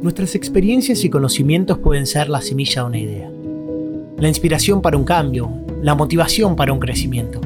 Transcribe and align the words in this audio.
Nuestras 0.00 0.36
experiencias 0.36 1.02
y 1.02 1.10
conocimientos 1.10 1.78
pueden 1.78 2.06
ser 2.06 2.28
la 2.28 2.40
semilla 2.40 2.82
de 2.82 2.88
una 2.88 2.98
idea, 2.98 3.30
la 4.16 4.28
inspiración 4.28 4.80
para 4.80 4.96
un 4.96 5.02
cambio, 5.02 5.50
la 5.82 5.96
motivación 5.96 6.54
para 6.54 6.72
un 6.72 6.78
crecimiento. 6.78 7.40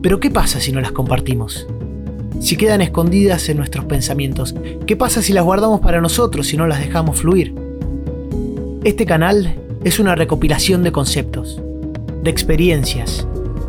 Pero 0.00 0.18
¿qué 0.18 0.30
pasa 0.30 0.60
si 0.60 0.72
no 0.72 0.80
las 0.80 0.92
compartimos? 0.92 1.66
Si 2.40 2.56
quedan 2.56 2.80
escondidas 2.80 3.50
en 3.50 3.58
nuestros 3.58 3.84
pensamientos, 3.84 4.54
¿qué 4.86 4.96
pasa 4.96 5.20
si 5.20 5.34
las 5.34 5.44
guardamos 5.44 5.80
para 5.80 6.00
nosotros 6.00 6.54
y 6.54 6.56
no 6.56 6.66
las 6.66 6.80
dejamos 6.80 7.20
fluir? 7.20 7.54
Este 8.84 9.04
canal 9.04 9.56
es 9.84 9.98
una 9.98 10.14
recopilación 10.14 10.82
de 10.82 10.92
conceptos, 10.92 11.60
de 12.22 12.30
experiencias, 12.30 13.26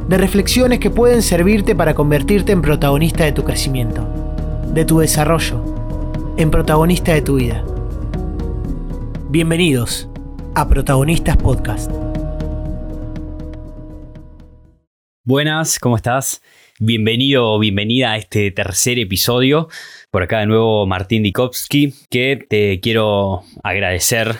de 0.07 0.17
reflexiones 0.17 0.79
que 0.79 0.89
pueden 0.89 1.21
servirte 1.21 1.75
para 1.75 1.95
convertirte 1.95 2.53
en 2.53 2.61
protagonista 2.61 3.25
de 3.25 3.33
tu 3.33 3.43
crecimiento, 3.43 4.07
de 4.73 4.85
tu 4.85 4.99
desarrollo, 4.99 5.76
en 6.37 6.51
protagonista 6.51 7.13
de 7.13 7.21
tu 7.23 7.35
vida. 7.35 7.65
Bienvenidos 9.29 10.07
a 10.53 10.69
Protagonistas 10.69 11.35
Podcast. 11.37 11.91
Buenas, 15.23 15.79
¿cómo 15.79 15.95
estás? 15.95 16.41
Bienvenido 16.79 17.53
o 17.53 17.59
bienvenida 17.59 18.11
a 18.11 18.17
este 18.17 18.51
tercer 18.51 18.99
episodio. 18.99 19.67
Por 20.11 20.21
acá 20.21 20.39
de 20.39 20.45
nuevo 20.45 20.85
Martín 20.85 21.23
Dikovsky, 21.23 21.95
que 22.11 22.39
te 22.47 22.79
quiero 22.81 23.41
agradecer 23.63 24.35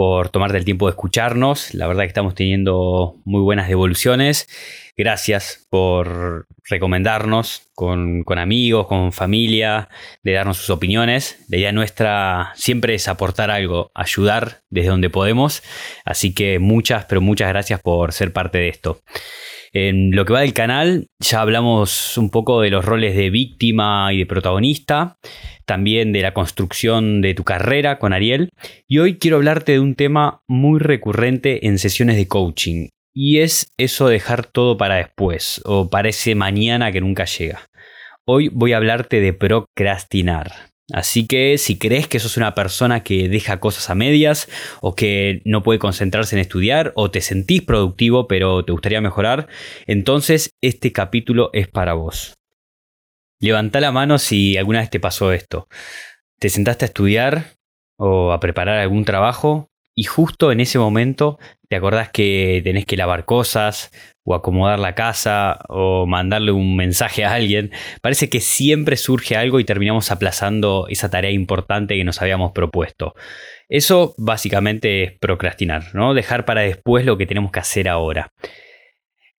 por 0.00 0.30
tomarte 0.30 0.56
el 0.56 0.64
tiempo 0.64 0.86
de 0.86 0.92
escucharnos. 0.92 1.74
La 1.74 1.86
verdad 1.86 2.04
que 2.04 2.08
estamos 2.08 2.34
teniendo 2.34 3.20
muy 3.26 3.42
buenas 3.42 3.68
devoluciones. 3.68 4.48
Gracias 4.96 5.66
por 5.68 6.46
recomendarnos 6.64 7.68
con, 7.74 8.24
amigos, 8.38 8.86
con 8.86 9.12
familia, 9.12 9.90
de 10.22 10.32
darnos 10.32 10.56
sus 10.56 10.70
opiniones. 10.70 11.44
La 11.50 11.58
idea 11.58 11.72
nuestra 11.72 12.52
siempre 12.54 12.94
es 12.94 13.08
aportar 13.08 13.50
algo, 13.50 13.90
ayudar 13.94 14.62
desde 14.70 14.88
donde 14.88 15.10
podemos. 15.10 15.62
Así 16.06 16.32
que 16.32 16.58
muchas, 16.58 17.04
pero 17.04 17.20
muchas 17.20 17.50
gracias 17.50 17.82
por 17.82 18.14
ser 18.14 18.32
parte 18.32 18.56
de 18.56 18.70
esto. 18.70 19.02
En 19.72 20.10
lo 20.10 20.24
que 20.24 20.32
va 20.32 20.40
del 20.40 20.52
canal, 20.52 21.06
ya 21.20 21.40
hablamos 21.40 22.18
un 22.18 22.30
poco 22.30 22.60
de 22.60 22.70
los 22.70 22.84
roles 22.84 23.14
de 23.14 23.30
víctima 23.30 24.12
y 24.12 24.18
de 24.18 24.26
protagonista, 24.26 25.16
también 25.64 26.12
de 26.12 26.22
la 26.22 26.34
construcción 26.34 27.20
de 27.20 27.34
tu 27.34 27.44
carrera 27.44 28.00
con 28.00 28.12
Ariel, 28.12 28.50
y 28.88 28.98
hoy 28.98 29.18
quiero 29.18 29.36
hablarte 29.36 29.72
de 29.72 29.80
un 29.80 29.94
tema 29.94 30.40
muy 30.48 30.80
recurrente 30.80 31.68
en 31.68 31.78
sesiones 31.78 32.16
de 32.16 32.26
coaching, 32.26 32.88
y 33.14 33.38
es 33.38 33.72
eso 33.78 34.08
de 34.08 34.14
dejar 34.14 34.44
todo 34.46 34.76
para 34.76 34.96
después, 34.96 35.62
o 35.64 35.88
para 35.88 36.08
ese 36.08 36.34
mañana 36.34 36.90
que 36.90 37.00
nunca 37.00 37.24
llega. 37.26 37.68
Hoy 38.26 38.48
voy 38.48 38.72
a 38.72 38.78
hablarte 38.78 39.20
de 39.20 39.32
procrastinar. 39.32 40.69
Así 40.92 41.26
que 41.26 41.58
si 41.58 41.78
crees 41.78 42.08
que 42.08 42.18
sos 42.18 42.36
una 42.36 42.54
persona 42.54 43.02
que 43.02 43.28
deja 43.28 43.60
cosas 43.60 43.90
a 43.90 43.94
medias 43.94 44.48
o 44.80 44.94
que 44.94 45.42
no 45.44 45.62
puede 45.62 45.78
concentrarse 45.78 46.34
en 46.34 46.40
estudiar 46.40 46.92
o 46.96 47.10
te 47.10 47.20
sentís 47.20 47.62
productivo 47.62 48.26
pero 48.26 48.64
te 48.64 48.72
gustaría 48.72 49.00
mejorar, 49.00 49.48
entonces 49.86 50.50
este 50.60 50.92
capítulo 50.92 51.50
es 51.52 51.68
para 51.68 51.94
vos. 51.94 52.34
Levanta 53.40 53.80
la 53.80 53.92
mano 53.92 54.18
si 54.18 54.56
alguna 54.56 54.80
vez 54.80 54.90
te 54.90 55.00
pasó 55.00 55.32
esto. 55.32 55.66
Te 56.38 56.48
sentaste 56.48 56.84
a 56.84 56.88
estudiar 56.88 57.56
o 57.96 58.32
a 58.32 58.40
preparar 58.40 58.78
algún 58.78 59.04
trabajo 59.04 59.69
y 59.94 60.04
justo 60.04 60.52
en 60.52 60.60
ese 60.60 60.78
momento 60.78 61.38
te 61.68 61.76
acordás 61.76 62.10
que 62.10 62.60
tenés 62.64 62.84
que 62.86 62.96
lavar 62.96 63.24
cosas 63.24 63.90
o 64.24 64.34
acomodar 64.34 64.78
la 64.78 64.94
casa 64.94 65.60
o 65.68 66.06
mandarle 66.06 66.52
un 66.52 66.76
mensaje 66.76 67.24
a 67.24 67.34
alguien. 67.34 67.70
Parece 68.02 68.28
que 68.28 68.40
siempre 68.40 68.96
surge 68.96 69.36
algo 69.36 69.60
y 69.60 69.64
terminamos 69.64 70.10
aplazando 70.10 70.86
esa 70.88 71.10
tarea 71.10 71.30
importante 71.30 71.96
que 71.96 72.04
nos 72.04 72.20
habíamos 72.22 72.52
propuesto. 72.52 73.14
Eso 73.68 74.14
básicamente 74.18 75.04
es 75.04 75.12
procrastinar, 75.18 75.94
¿no? 75.94 76.14
Dejar 76.14 76.44
para 76.44 76.62
después 76.62 77.04
lo 77.04 77.16
que 77.16 77.26
tenemos 77.26 77.52
que 77.52 77.60
hacer 77.60 77.88
ahora. 77.88 78.32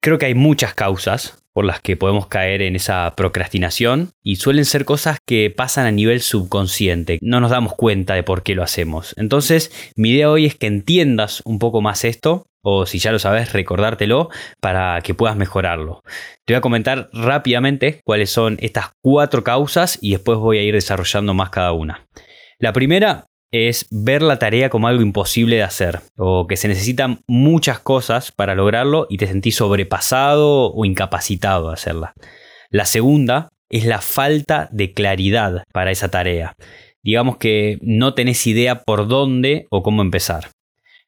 Creo 0.01 0.19
que 0.19 0.27
hay 0.27 0.35
muchas 0.35 0.75
causas 0.75 1.40
por 1.53 1.65
las 1.65 1.81
que 1.81 1.97
podemos 1.97 2.27
caer 2.27 2.63
en 2.63 2.77
esa 2.77 3.15
procrastinación 3.17 4.11
y 4.23 4.37
suelen 4.37 4.65
ser 4.65 4.85
cosas 4.85 5.19
que 5.27 5.51
pasan 5.51 5.87
a 5.87 5.93
nivel 5.93 6.21
subconsciente, 6.21 7.19
no 7.23 7.41
nos 7.41 7.51
damos 7.51 7.75
cuenta 7.75 8.15
de 8.15 8.23
por 8.23 8.43
qué 8.43 8.55
lo 8.55 8.63
hacemos. 8.63 9.15
Entonces, 9.17 9.73
mi 9.97 10.11
idea 10.11 10.31
hoy 10.31 10.47
es 10.47 10.55
que 10.55 10.67
entiendas 10.67 11.43
un 11.45 11.59
poco 11.59 11.81
más 11.81 12.05
esto 12.05 12.47
o 12.63 12.87
si 12.87 12.99
ya 12.99 13.13
lo 13.13 13.19
sabes, 13.19 13.53
recordártelo 13.53 14.29
para 14.61 15.01
que 15.03 15.15
puedas 15.15 15.37
mejorarlo. 15.37 16.03
Te 16.45 16.53
voy 16.53 16.59
a 16.59 16.61
comentar 16.61 17.09
rápidamente 17.13 18.01
cuáles 18.05 18.31
son 18.31 18.59
estas 18.61 18.91
cuatro 19.03 19.45
causas 19.45 19.99
y 20.01 20.13
después 20.13 20.39
voy 20.39 20.59
a 20.59 20.63
ir 20.63 20.75
desarrollando 20.75 21.33
más 21.33 21.51
cada 21.51 21.73
una. 21.73 22.07
La 22.59 22.75
primera 22.75 23.25
es 23.53 23.87
ver 23.91 24.23
la 24.23 24.39
tarea 24.39 24.71
como 24.71 24.89
algo 24.89 25.03
imposible 25.03 25.57
de 25.57 25.63
hacer 25.63 26.01
o 26.17 26.47
que 26.47 26.57
se 26.57 26.69
necesitan 26.69 27.21
muchas 27.27 27.81
cosas 27.81 28.33
para 28.33 28.55
lograrlo 28.55 29.07
y 29.11 29.17
te 29.17 29.27
sentís 29.27 29.57
sobrepasado 29.57 30.73
o 30.73 30.85
incapacitado 30.85 31.69
de 31.69 31.75
hacerla. 31.75 32.15
La 32.71 32.85
segunda 32.85 33.51
es 33.69 33.85
la 33.85 34.01
falta 34.01 34.69
de 34.73 34.93
claridad 34.93 35.65
para 35.73 35.91
esa 35.91 36.11
tarea. 36.11 36.55
Digamos 37.03 37.39
que 37.39 37.79
no 37.83 38.15
tenés 38.15 38.47
idea 38.47 38.83
por 38.83 39.09
dónde 39.09 39.67
o 39.71 39.83
cómo 39.83 40.03
empezar. 40.03 40.51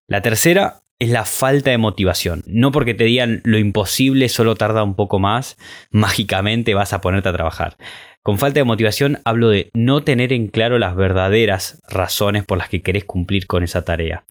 La 0.08 0.22
tercera 0.22 0.82
es 0.98 1.10
la 1.10 1.24
falta 1.24 1.70
de 1.70 1.78
motivación. 1.78 2.44
No 2.46 2.70
porque 2.70 2.94
te 2.94 3.04
digan 3.04 3.40
lo 3.44 3.58
imposible 3.58 4.28
solo 4.28 4.54
tarda 4.54 4.84
un 4.84 4.94
poco 4.94 5.18
más, 5.18 5.56
mágicamente 5.90 6.74
vas 6.74 6.92
a 6.92 7.00
ponerte 7.00 7.28
a 7.28 7.32
trabajar. 7.32 7.76
Con 8.22 8.38
falta 8.38 8.60
de 8.60 8.64
motivación 8.64 9.18
hablo 9.24 9.48
de 9.48 9.70
no 9.74 10.04
tener 10.04 10.32
en 10.32 10.46
claro 10.46 10.78
las 10.78 10.94
verdaderas 10.94 11.80
razones 11.88 12.44
por 12.44 12.56
las 12.56 12.68
que 12.68 12.80
querés 12.80 13.04
cumplir 13.04 13.48
con 13.48 13.64
esa 13.64 13.84
tarea. 13.84 14.24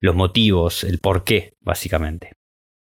Los 0.00 0.14
motivos, 0.14 0.84
el 0.84 0.98
por 0.98 1.24
qué, 1.24 1.54
básicamente. 1.60 2.32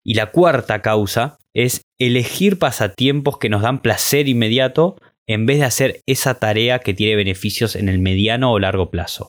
Y 0.04 0.14
la 0.14 0.30
cuarta 0.30 0.82
causa 0.82 1.38
es 1.54 1.82
elegir 1.98 2.58
pasatiempos 2.58 3.38
que 3.38 3.48
nos 3.48 3.62
dan 3.62 3.80
placer 3.80 4.28
inmediato 4.28 4.96
en 5.26 5.46
vez 5.46 5.58
de 5.58 5.64
hacer 5.64 6.00
esa 6.06 6.34
tarea 6.34 6.80
que 6.80 6.92
tiene 6.92 7.16
beneficios 7.16 7.74
en 7.74 7.88
el 7.88 7.98
mediano 7.98 8.52
o 8.52 8.58
largo 8.58 8.90
plazo. 8.90 9.28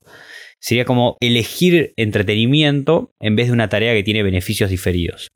Sería 0.59 0.83
como 0.83 1.16
elegir 1.22 1.94
entretenimiento 1.95 3.12
en 3.22 3.38
vez 3.38 3.47
de 3.47 3.53
una 3.53 3.69
tarea 3.69 3.94
que 3.94 4.03
tiene 4.03 4.23
beneficios 4.23 4.69
diferidos. 4.69 5.29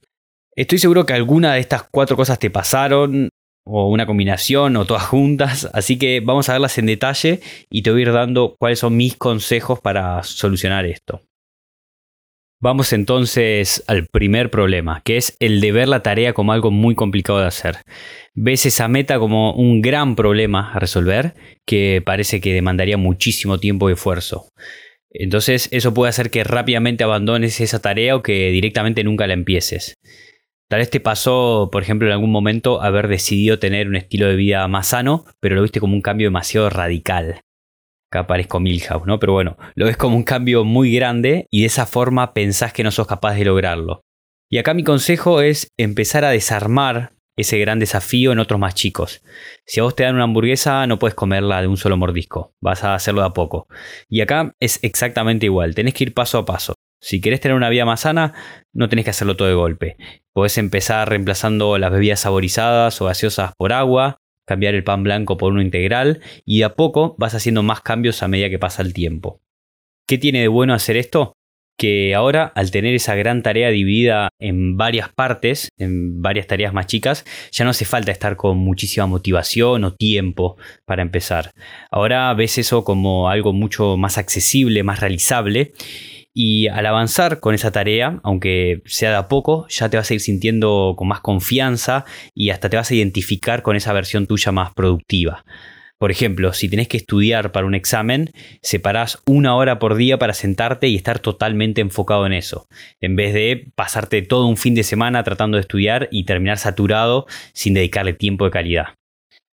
Estoy 0.56 0.80
seguro 0.80 1.06
que 1.06 1.14
alguna 1.14 1.54
de 1.54 1.60
estas 1.60 1.84
cuatro 1.84 2.18
cosas 2.18 2.40
te 2.40 2.50
pasaron 2.50 3.30
o 3.68 3.90
una 3.90 4.06
combinación 4.06 4.78
o 4.78 4.86
todas 4.86 5.04
juntas, 5.04 5.70
así 5.74 5.98
que 5.98 6.22
vamos 6.22 6.50
a 6.50 6.54
verlas 6.54 6.78
en 6.78 6.86
detalle 6.86 7.42
y 7.70 7.82
te 7.82 7.92
voy 7.92 8.02
a 8.02 8.04
ir 8.04 8.14
dando 8.14 8.56
cuáles 8.58 8.80
son 8.80 8.98
mis 8.98 9.16
consejos 9.16 9.80
para 9.80 10.24
solucionar 10.24 10.86
esto. 10.86 11.22
Vamos 12.60 12.92
entonces 12.92 13.84
al 13.88 14.08
primer 14.08 14.50
problema, 14.50 15.02
que 15.06 15.18
es 15.18 15.38
el 15.40 15.62
de 15.62 15.72
ver 15.72 15.88
la 15.88 16.02
tarea 16.02 16.34
como 16.34 16.54
algo 16.54 16.72
muy 16.72 16.96
complicado 16.96 17.40
de 17.40 17.46
hacer. 17.46 17.78
Ves 18.34 18.66
esa 18.66 18.88
meta 18.88 19.20
como 19.20 19.54
un 19.54 19.82
gran 19.84 20.16
problema 20.16 20.74
a 20.74 20.80
resolver 20.80 21.36
que 21.68 22.02
parece 22.04 22.42
que 22.42 22.56
demandaría 22.56 22.98
muchísimo 22.98 23.60
tiempo 23.60 23.90
y 23.90 23.94
esfuerzo. 23.94 24.50
Entonces 25.12 25.70
eso 25.72 25.94
puede 25.94 26.10
hacer 26.10 26.32
que 26.32 26.44
rápidamente 26.44 27.04
abandones 27.04 27.62
esa 27.62 27.80
tarea 27.80 28.16
o 28.16 28.24
que 28.24 28.50
directamente 28.50 29.04
nunca 29.04 29.28
la 29.28 29.34
empieces. 29.34 29.94
Tal 30.70 30.80
vez 30.80 30.90
te 30.90 31.00
pasó, 31.00 31.70
por 31.72 31.82
ejemplo, 31.82 32.08
en 32.08 32.14
algún 32.14 32.32
momento 32.32 32.82
haber 32.82 33.08
decidido 33.08 33.58
tener 33.58 33.88
un 33.88 33.96
estilo 33.96 34.28
de 34.28 34.36
vida 34.36 34.68
más 34.68 34.88
sano, 34.88 35.24
pero 35.40 35.56
lo 35.56 35.62
viste 35.62 35.80
como 35.80 35.94
un 35.94 36.02
cambio 36.02 36.28
demasiado 36.28 36.70
radical. 36.70 37.40
Acá 38.12 38.22
aparezco 38.22 38.60
Milhouse, 38.60 39.06
¿no? 39.06 39.18
Pero 39.20 39.34
bueno, 39.34 39.58
lo 39.76 39.86
ves 39.86 39.96
como 39.96 40.18
un 40.18 40.24
cambio 40.24 40.66
muy 40.66 40.94
grande 40.94 41.48
y 41.52 41.62
de 41.62 41.68
esa 41.68 41.86
forma 41.86 42.34
pensás 42.34 42.74
que 42.74 42.84
no 42.84 42.92
sos 42.92 43.08
capaz 43.08 43.36
de 43.36 43.46
lograrlo. 43.46 44.02
Y 44.50 44.58
acá 44.58 44.74
mi 44.74 44.84
consejo 44.84 45.42
es 45.42 45.70
empezar 45.78 46.26
a 46.26 46.32
desarmar 46.32 47.14
ese 47.38 47.60
gran 47.60 47.80
desafío 47.80 48.32
en 48.32 48.40
otros 48.40 48.60
más 48.60 48.76
chicos. 48.76 49.22
Si 49.66 49.80
a 49.80 49.84
vos 49.84 49.96
te 49.96 50.04
dan 50.04 50.16
una 50.16 50.24
hamburguesa, 50.24 50.86
no 50.88 51.00
puedes 51.00 51.16
comerla 51.16 51.62
de 51.62 51.68
un 51.68 51.78
solo 51.78 51.96
mordisco, 51.96 52.54
vas 52.62 52.84
a 52.84 52.96
hacerlo 52.96 53.22
de 53.22 53.28
a 53.28 53.34
poco. 53.34 53.68
Y 54.10 54.22
acá 54.22 54.54
es 54.60 54.80
exactamente 54.84 55.46
igual, 55.46 55.76
tenés 55.76 55.94
que 55.94 56.06
ir 56.06 56.14
paso 56.14 56.40
a 56.40 56.46
paso. 56.46 56.74
Si 57.00 57.22
querés 57.22 57.40
tener 57.40 57.56
una 57.56 57.70
vida 57.70 57.86
más 57.86 58.02
sana, 58.02 58.34
no 58.74 58.90
tenés 58.90 59.06
que 59.06 59.12
hacerlo 59.12 59.36
todo 59.36 59.48
de 59.48 59.54
golpe. 59.54 59.98
Podés 60.34 60.58
empezar 60.58 61.10
reemplazando 61.10 61.78
las 61.78 61.92
bebidas 61.92 62.22
saborizadas 62.22 63.00
o 63.02 63.06
gaseosas 63.06 63.54
por 63.58 63.72
agua, 63.72 64.18
cambiar 64.46 64.74
el 64.74 64.84
pan 64.84 65.04
blanco 65.04 65.38
por 65.38 65.52
uno 65.52 65.62
integral 65.62 66.22
y 66.46 66.60
de 66.60 66.66
a 66.66 66.76
poco 66.76 67.16
vas 67.20 67.36
haciendo 67.36 67.62
más 67.64 67.82
cambios 67.82 68.24
a 68.24 68.28
medida 68.28 68.50
que 68.50 68.60
pasa 68.60 68.82
el 68.82 68.94
tiempo. 68.94 69.42
¿Qué 70.08 70.18
tiene 70.18 70.42
de 70.42 70.48
bueno 70.48 70.74
hacer 70.74 70.98
esto? 70.98 71.34
Que 71.80 72.16
ahora, 72.16 72.52
al 72.56 72.72
tener 72.72 72.96
esa 72.96 73.14
gran 73.14 73.44
tarea 73.44 73.70
dividida 73.70 74.30
en 74.40 74.78
varias 74.78 75.10
partes, 75.14 75.70
en 75.78 76.24
varias 76.24 76.48
tareas 76.48 76.74
más 76.74 76.88
chicas, 76.88 77.24
ya 77.52 77.66
no 77.66 77.72
hace 77.72 77.86
falta 77.86 78.12
estar 78.12 78.36
con 78.36 78.58
muchísima 78.58 79.06
motivación 79.06 79.84
o 79.84 79.94
tiempo 79.94 80.58
para 80.86 81.04
empezar. 81.04 81.52
Ahora 81.92 82.34
ves 82.34 82.58
eso 82.58 82.84
como 82.84 83.30
algo 83.30 83.54
mucho 83.54 83.96
más 83.98 84.18
accesible, 84.18 84.82
más 84.82 85.02
realizable 85.02 85.74
y 86.40 86.68
al 86.68 86.86
avanzar 86.86 87.40
con 87.40 87.56
esa 87.56 87.72
tarea, 87.72 88.20
aunque 88.22 88.84
sea 88.86 89.10
de 89.10 89.16
a 89.16 89.28
poco, 89.28 89.66
ya 89.70 89.90
te 89.90 89.98
vas 89.98 90.12
a 90.12 90.14
ir 90.14 90.20
sintiendo 90.20 90.94
con 90.96 91.08
más 91.08 91.22
confianza 91.22 92.06
y 92.36 92.52
hasta 92.52 92.70
te 92.70 92.78
vas 92.78 92.92
a 92.92 92.94
identificar 92.94 93.64
con 93.64 93.76
esa 93.76 93.92
versión 93.92 94.28
tuya 94.28 94.52
más 94.52 94.72
productiva. 94.76 95.44
Por 95.98 96.12
ejemplo, 96.12 96.54
si 96.54 96.70
tenés 96.70 96.90
que 96.90 96.98
estudiar 96.98 97.52
para 97.52 97.66
un 97.66 97.74
examen, 97.74 98.30
separás 98.62 99.18
una 99.26 99.56
hora 99.56 99.80
por 99.80 99.96
día 99.96 100.20
para 100.20 100.34
sentarte 100.34 100.88
y 100.88 100.96
estar 100.96 101.18
totalmente 101.18 101.82
enfocado 101.82 102.28
en 102.28 102.34
eso, 102.34 102.68
en 103.02 103.16
vez 103.16 103.34
de 103.34 103.72
pasarte 103.74 104.22
todo 104.22 104.46
un 104.46 104.58
fin 104.58 104.76
de 104.76 104.84
semana 104.84 105.24
tratando 105.24 105.58
de 105.58 105.62
estudiar 105.62 106.08
y 106.12 106.26
terminar 106.26 106.60
saturado 106.60 107.26
sin 107.54 107.74
dedicarle 107.74 108.14
tiempo 108.14 108.46
de 108.46 108.52
calidad. 108.52 108.90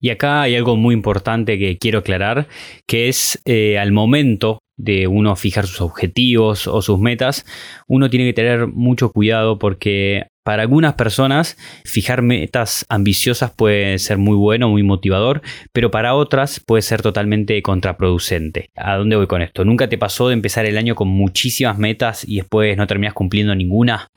Y 0.01 0.11
acá 0.11 0.43
hay 0.43 0.55
algo 0.55 0.77
muy 0.77 0.95
importante 0.95 1.59
que 1.59 1.77
quiero 1.77 1.99
aclarar, 1.99 2.47
que 2.87 3.09
es 3.09 3.43
eh, 3.47 3.81
al 3.81 3.91
momento 3.91 4.61
de 4.79 5.07
uno 5.07 5.37
fijar 5.37 5.67
sus 5.67 5.83
objetivos 5.83 6.67
o 6.67 6.81
sus 6.81 6.99
metas, 6.99 7.45
uno 7.87 8.09
tiene 8.09 8.25
que 8.25 8.33
tener 8.33 8.69
mucho 8.69 9.13
cuidado 9.13 9.59
porque 9.59 10.29
para 10.45 10.63
algunas 10.63 10.95
personas 10.95 11.59
fijar 11.85 12.23
metas 12.23 12.87
ambiciosas 12.89 13.51
puede 13.51 13.99
ser 13.99 14.17
muy 14.17 14.37
bueno, 14.37 14.71
muy 14.71 14.83
motivador, 14.83 15.43
pero 15.75 15.91
para 15.91 16.15
otras 16.15 16.59
puede 16.59 16.81
ser 16.81 17.03
totalmente 17.03 17.61
contraproducente. 17.61 18.71
¿A 18.75 18.97
dónde 18.97 19.17
voy 19.17 19.27
con 19.27 19.43
esto? 19.43 19.67
¿Nunca 19.67 19.91
te 19.91 19.99
pasó 19.99 20.29
de 20.29 20.35
empezar 20.35 20.65
el 20.65 20.79
año 20.79 20.95
con 20.95 21.09
muchísimas 21.09 21.77
metas 21.77 22.27
y 22.27 22.37
después 22.37 22.79
no 22.79 22.87
terminas 22.87 23.13
cumpliendo 23.13 23.55
ninguna? 23.55 24.11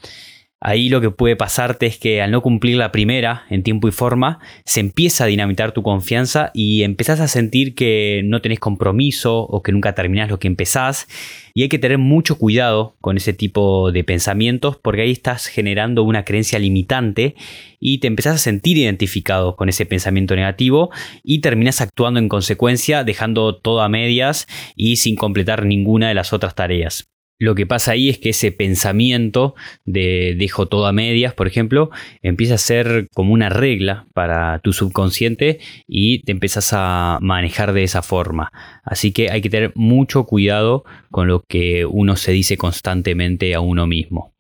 Ahí 0.64 0.90
lo 0.90 1.02
que 1.02 1.10
puede 1.10 1.36
pasarte 1.36 1.88
es 1.88 1.98
que 1.98 2.22
al 2.22 2.30
no 2.30 2.44
cumplir 2.44 2.78
la 2.78 2.92
primera 2.92 3.46
en 3.50 3.64
tiempo 3.64 3.88
y 3.88 3.92
forma, 3.92 4.38
se 4.64 4.80
empieza 4.80 5.24
a 5.24 5.28
dinamitar 5.28 5.72
tu 5.72 5.82
confianza 5.82 6.52
y 6.54 6.84
empezás 6.84 7.20
a 7.20 7.28
sentir 7.28 7.74
que 7.74 8.22
no 8.26 8.42
tenés 8.42 8.60
compromiso 8.60 9.40
o 9.40 9.64
que 9.64 9.72
nunca 9.72 9.96
terminás 9.96 10.30
lo 10.30 10.38
que 10.38 10.48
empezás. 10.48 11.08
Y 11.56 11.64
hay 11.64 11.70
que 11.70 11.80
tener 11.80 11.98
mucho 11.98 12.38
cuidado 12.38 12.96
con 13.02 13.18
ese 13.18 13.34
tipo 13.34 13.92
de 13.92 14.04
pensamientos 14.04 14.78
porque 14.78 15.02
ahí 15.02 15.12
estás 15.12 15.48
generando 15.48 16.04
una 16.04 16.26
creencia 16.26 16.60
limitante 16.60 17.34
y 17.80 17.98
te 17.98 18.06
empezás 18.06 18.36
a 18.36 18.38
sentir 18.38 18.78
identificado 18.78 19.56
con 19.56 19.68
ese 19.68 19.88
pensamiento 19.88 20.36
negativo 20.36 20.92
y 21.24 21.42
terminas 21.42 21.82
actuando 21.82 22.20
en 22.20 22.30
consecuencia 22.30 23.04
dejando 23.04 23.56
todo 23.56 23.82
a 23.82 23.90
medias 23.90 24.46
y 24.76 24.98
sin 24.98 25.16
completar 25.16 25.66
ninguna 25.66 26.08
de 26.08 26.14
las 26.14 26.34
otras 26.34 26.54
tareas. 26.54 27.11
Lo 27.42 27.56
que 27.56 27.66
pasa 27.66 27.94
ahí 27.94 28.08
es 28.08 28.20
que 28.20 28.30
ese 28.30 28.52
pensamiento 28.52 29.56
de 29.84 30.36
dejo 30.38 30.68
todo 30.68 30.86
a 30.86 30.92
medias, 30.92 31.34
por 31.34 31.48
ejemplo, 31.48 31.90
empieza 32.22 32.54
a 32.54 32.60
ser 32.60 33.08
como 33.16 33.34
una 33.34 33.50
regla 33.50 34.06
para 34.14 34.60
tu 34.60 34.74
subconsciente 34.74 35.58
y 35.88 36.22
te 36.22 36.34
empiezas 36.34 36.70
a 36.74 37.18
manejar 37.20 37.74
de 37.74 37.82
esa 37.82 38.04
forma. 38.04 38.52
Así 38.84 39.12
que 39.12 39.32
hay 39.32 39.42
que 39.42 39.50
tener 39.50 39.72
mucho 39.74 40.26
cuidado 40.26 40.84
con 41.10 41.28
lo 41.28 41.42
que 41.42 41.84
uno 41.88 42.16
se 42.16 42.32
dice 42.32 42.58
constantemente 42.58 43.56
a 43.56 43.60
uno 43.60 43.88
mismo. 43.88 44.36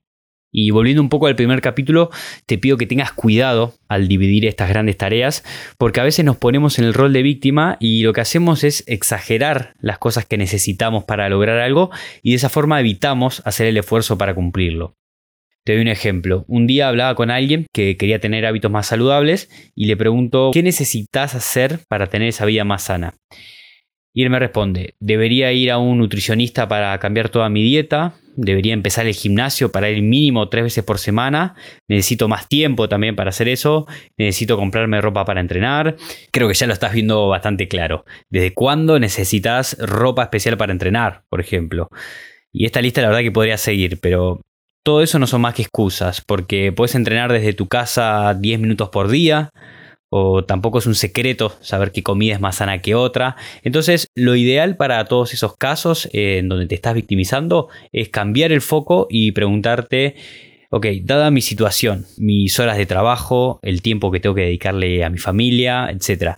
Y 0.51 0.71
volviendo 0.71 1.01
un 1.01 1.09
poco 1.09 1.27
al 1.27 1.35
primer 1.35 1.61
capítulo, 1.61 2.09
te 2.45 2.57
pido 2.57 2.77
que 2.77 2.85
tengas 2.85 3.13
cuidado 3.13 3.75
al 3.87 4.07
dividir 4.07 4.45
estas 4.45 4.69
grandes 4.69 4.97
tareas, 4.97 5.43
porque 5.77 6.01
a 6.01 6.03
veces 6.03 6.25
nos 6.25 6.37
ponemos 6.37 6.77
en 6.77 6.85
el 6.85 6.93
rol 6.93 7.13
de 7.13 7.23
víctima 7.23 7.77
y 7.79 8.03
lo 8.03 8.11
que 8.11 8.21
hacemos 8.21 8.63
es 8.63 8.83
exagerar 8.87 9.73
las 9.79 9.97
cosas 9.97 10.25
que 10.25 10.37
necesitamos 10.37 11.05
para 11.05 11.29
lograr 11.29 11.59
algo 11.59 11.89
y 12.21 12.31
de 12.31 12.35
esa 12.35 12.49
forma 12.49 12.79
evitamos 12.79 13.41
hacer 13.45 13.67
el 13.67 13.77
esfuerzo 13.77 14.17
para 14.17 14.35
cumplirlo. 14.35 14.95
Te 15.63 15.73
doy 15.73 15.81
un 15.83 15.87
ejemplo. 15.87 16.43
Un 16.47 16.65
día 16.65 16.89
hablaba 16.89 17.13
con 17.13 17.29
alguien 17.29 17.67
que 17.71 17.95
quería 17.95 18.19
tener 18.19 18.47
hábitos 18.47 18.71
más 18.71 18.87
saludables 18.87 19.49
y 19.75 19.85
le 19.85 19.95
pregunto, 19.95 20.49
¿qué 20.53 20.63
necesitas 20.63 21.35
hacer 21.35 21.81
para 21.87 22.07
tener 22.07 22.29
esa 22.29 22.45
vida 22.45 22.63
más 22.63 22.83
sana? 22.83 23.13
Y 24.13 24.23
él 24.23 24.29
me 24.29 24.39
responde, 24.39 24.95
debería 24.99 25.53
ir 25.53 25.71
a 25.71 25.77
un 25.77 25.99
nutricionista 25.99 26.67
para 26.67 26.97
cambiar 26.97 27.29
toda 27.29 27.47
mi 27.49 27.63
dieta, 27.63 28.15
debería 28.35 28.73
empezar 28.73 29.07
el 29.07 29.13
gimnasio 29.13 29.71
para 29.71 29.89
ir 29.89 30.01
mínimo 30.01 30.49
tres 30.49 30.63
veces 30.63 30.83
por 30.83 30.99
semana, 30.99 31.55
necesito 31.87 32.27
más 32.27 32.47
tiempo 32.47 32.89
también 32.89 33.15
para 33.15 33.29
hacer 33.29 33.47
eso, 33.47 33.87
necesito 34.17 34.57
comprarme 34.57 35.01
ropa 35.01 35.25
para 35.25 35.41
entrenar, 35.41 35.95
creo 36.31 36.47
que 36.47 36.53
ya 36.53 36.67
lo 36.67 36.73
estás 36.73 36.93
viendo 36.93 37.27
bastante 37.27 37.67
claro. 37.67 38.05
¿Desde 38.29 38.53
cuándo 38.53 38.99
necesitas 38.99 39.77
ropa 39.79 40.23
especial 40.23 40.57
para 40.57 40.71
entrenar, 40.71 41.23
por 41.29 41.41
ejemplo? 41.41 41.89
Y 42.51 42.65
esta 42.65 42.81
lista 42.81 43.01
la 43.01 43.07
verdad 43.07 43.21
que 43.21 43.31
podría 43.31 43.57
seguir, 43.57 43.99
pero 44.01 44.41
todo 44.83 45.01
eso 45.01 45.19
no 45.19 45.27
son 45.27 45.41
más 45.41 45.53
que 45.53 45.61
excusas, 45.61 46.21
porque 46.21 46.71
puedes 46.71 46.95
entrenar 46.95 47.31
desde 47.31 47.53
tu 47.53 47.67
casa 47.67 48.33
10 48.33 48.59
minutos 48.59 48.89
por 48.89 49.09
día, 49.09 49.51
o 50.13 50.43
tampoco 50.43 50.79
es 50.79 50.85
un 50.85 50.95
secreto 50.95 51.53
saber 51.61 51.91
qué 51.93 52.03
comida 52.03 52.33
es 52.33 52.41
más 52.41 52.57
sana 52.57 52.81
que 52.81 52.95
otra. 52.95 53.37
Entonces, 53.63 54.07
lo 54.13 54.35
ideal 54.35 54.75
para 54.75 55.05
todos 55.05 55.33
esos 55.33 55.55
casos 55.55 56.09
eh, 56.11 56.39
en 56.39 56.49
donde 56.49 56.67
te 56.67 56.75
estás 56.75 56.93
victimizando 56.93 57.69
es 57.93 58.09
cambiar 58.09 58.51
el 58.51 58.61
foco 58.61 59.07
y 59.09 59.31
preguntarte, 59.31 60.15
ok, 60.69 60.85
dada 61.03 61.31
mi 61.31 61.41
situación, 61.41 62.05
mis 62.17 62.59
horas 62.59 62.77
de 62.77 62.85
trabajo, 62.85 63.59
el 63.61 63.81
tiempo 63.81 64.11
que 64.11 64.19
tengo 64.19 64.35
que 64.35 64.41
dedicarle 64.41 65.05
a 65.05 65.09
mi 65.09 65.17
familia, 65.17 65.89
etc., 65.89 66.35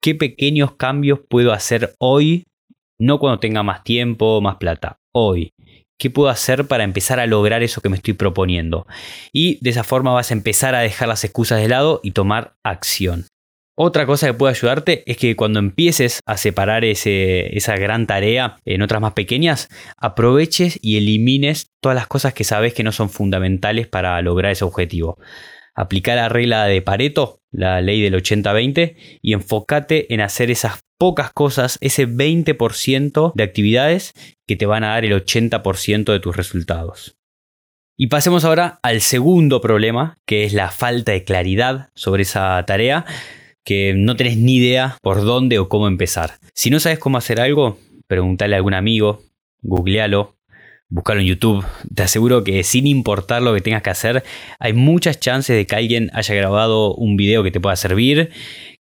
¿qué 0.00 0.14
pequeños 0.14 0.76
cambios 0.76 1.18
puedo 1.28 1.52
hacer 1.52 1.94
hoy? 1.98 2.44
No 2.98 3.18
cuando 3.18 3.40
tenga 3.40 3.64
más 3.64 3.82
tiempo, 3.82 4.40
más 4.40 4.56
plata, 4.56 5.00
hoy. 5.12 5.50
¿Qué 5.98 6.10
puedo 6.10 6.28
hacer 6.28 6.66
para 6.66 6.84
empezar 6.84 7.20
a 7.20 7.26
lograr 7.26 7.62
eso 7.62 7.80
que 7.80 7.88
me 7.88 7.96
estoy 7.96 8.14
proponiendo? 8.14 8.86
Y 9.32 9.58
de 9.62 9.70
esa 9.70 9.84
forma 9.84 10.12
vas 10.12 10.30
a 10.30 10.34
empezar 10.34 10.74
a 10.74 10.80
dejar 10.80 11.08
las 11.08 11.24
excusas 11.24 11.60
de 11.60 11.68
lado 11.68 12.00
y 12.02 12.10
tomar 12.10 12.56
acción. 12.62 13.26
Otra 13.78 14.06
cosa 14.06 14.26
que 14.26 14.34
puede 14.34 14.54
ayudarte 14.54 15.02
es 15.10 15.18
que 15.18 15.36
cuando 15.36 15.58
empieces 15.58 16.20
a 16.24 16.38
separar 16.38 16.84
esa 16.84 17.76
gran 17.76 18.06
tarea 18.06 18.56
en 18.64 18.80
otras 18.80 19.02
más 19.02 19.12
pequeñas, 19.12 19.68
aproveches 19.98 20.78
y 20.80 20.96
elimines 20.96 21.66
todas 21.82 21.94
las 21.94 22.06
cosas 22.06 22.32
que 22.32 22.44
sabes 22.44 22.72
que 22.72 22.82
no 22.82 22.92
son 22.92 23.10
fundamentales 23.10 23.86
para 23.86 24.20
lograr 24.22 24.52
ese 24.52 24.64
objetivo. 24.64 25.18
Aplica 25.74 26.14
la 26.14 26.30
regla 26.30 26.64
de 26.64 26.80
Pareto, 26.80 27.42
la 27.50 27.82
ley 27.82 28.00
del 28.00 28.14
80-20, 28.14 28.96
y 29.20 29.34
enfócate 29.34 30.12
en 30.14 30.22
hacer 30.22 30.50
esas 30.50 30.78
pocas 30.98 31.32
cosas, 31.32 31.78
ese 31.80 32.08
20% 32.08 33.32
de 33.34 33.42
actividades 33.42 34.12
que 34.46 34.56
te 34.56 34.66
van 34.66 34.84
a 34.84 34.88
dar 34.88 35.04
el 35.04 35.12
80% 35.12 36.12
de 36.12 36.20
tus 36.20 36.36
resultados. 36.36 37.16
Y 37.98 38.08
pasemos 38.08 38.44
ahora 38.44 38.78
al 38.82 39.00
segundo 39.00 39.60
problema, 39.60 40.18
que 40.26 40.44
es 40.44 40.52
la 40.52 40.70
falta 40.70 41.12
de 41.12 41.24
claridad 41.24 41.90
sobre 41.94 42.22
esa 42.22 42.62
tarea, 42.66 43.06
que 43.64 43.94
no 43.96 44.16
tenés 44.16 44.36
ni 44.36 44.56
idea 44.56 44.98
por 45.02 45.24
dónde 45.24 45.58
o 45.58 45.68
cómo 45.68 45.88
empezar. 45.88 46.34
Si 46.54 46.70
no 46.70 46.78
sabes 46.78 46.98
cómo 46.98 47.18
hacer 47.18 47.40
algo, 47.40 47.78
pregúntale 48.06 48.54
a 48.54 48.58
algún 48.58 48.74
amigo, 48.74 49.22
googlealo, 49.62 50.36
búscalo 50.88 51.20
en 51.20 51.26
YouTube. 51.26 51.64
Te 51.94 52.02
aseguro 52.02 52.44
que 52.44 52.62
sin 52.62 52.86
importar 52.86 53.42
lo 53.42 53.54
que 53.54 53.60
tengas 53.60 53.82
que 53.82 53.90
hacer, 53.90 54.24
hay 54.58 54.72
muchas 54.72 55.18
chances 55.18 55.56
de 55.56 55.66
que 55.66 55.74
alguien 55.74 56.10
haya 56.12 56.34
grabado 56.34 56.94
un 56.94 57.16
video 57.16 57.42
que 57.42 57.50
te 57.50 57.60
pueda 57.60 57.76
servir, 57.76 58.30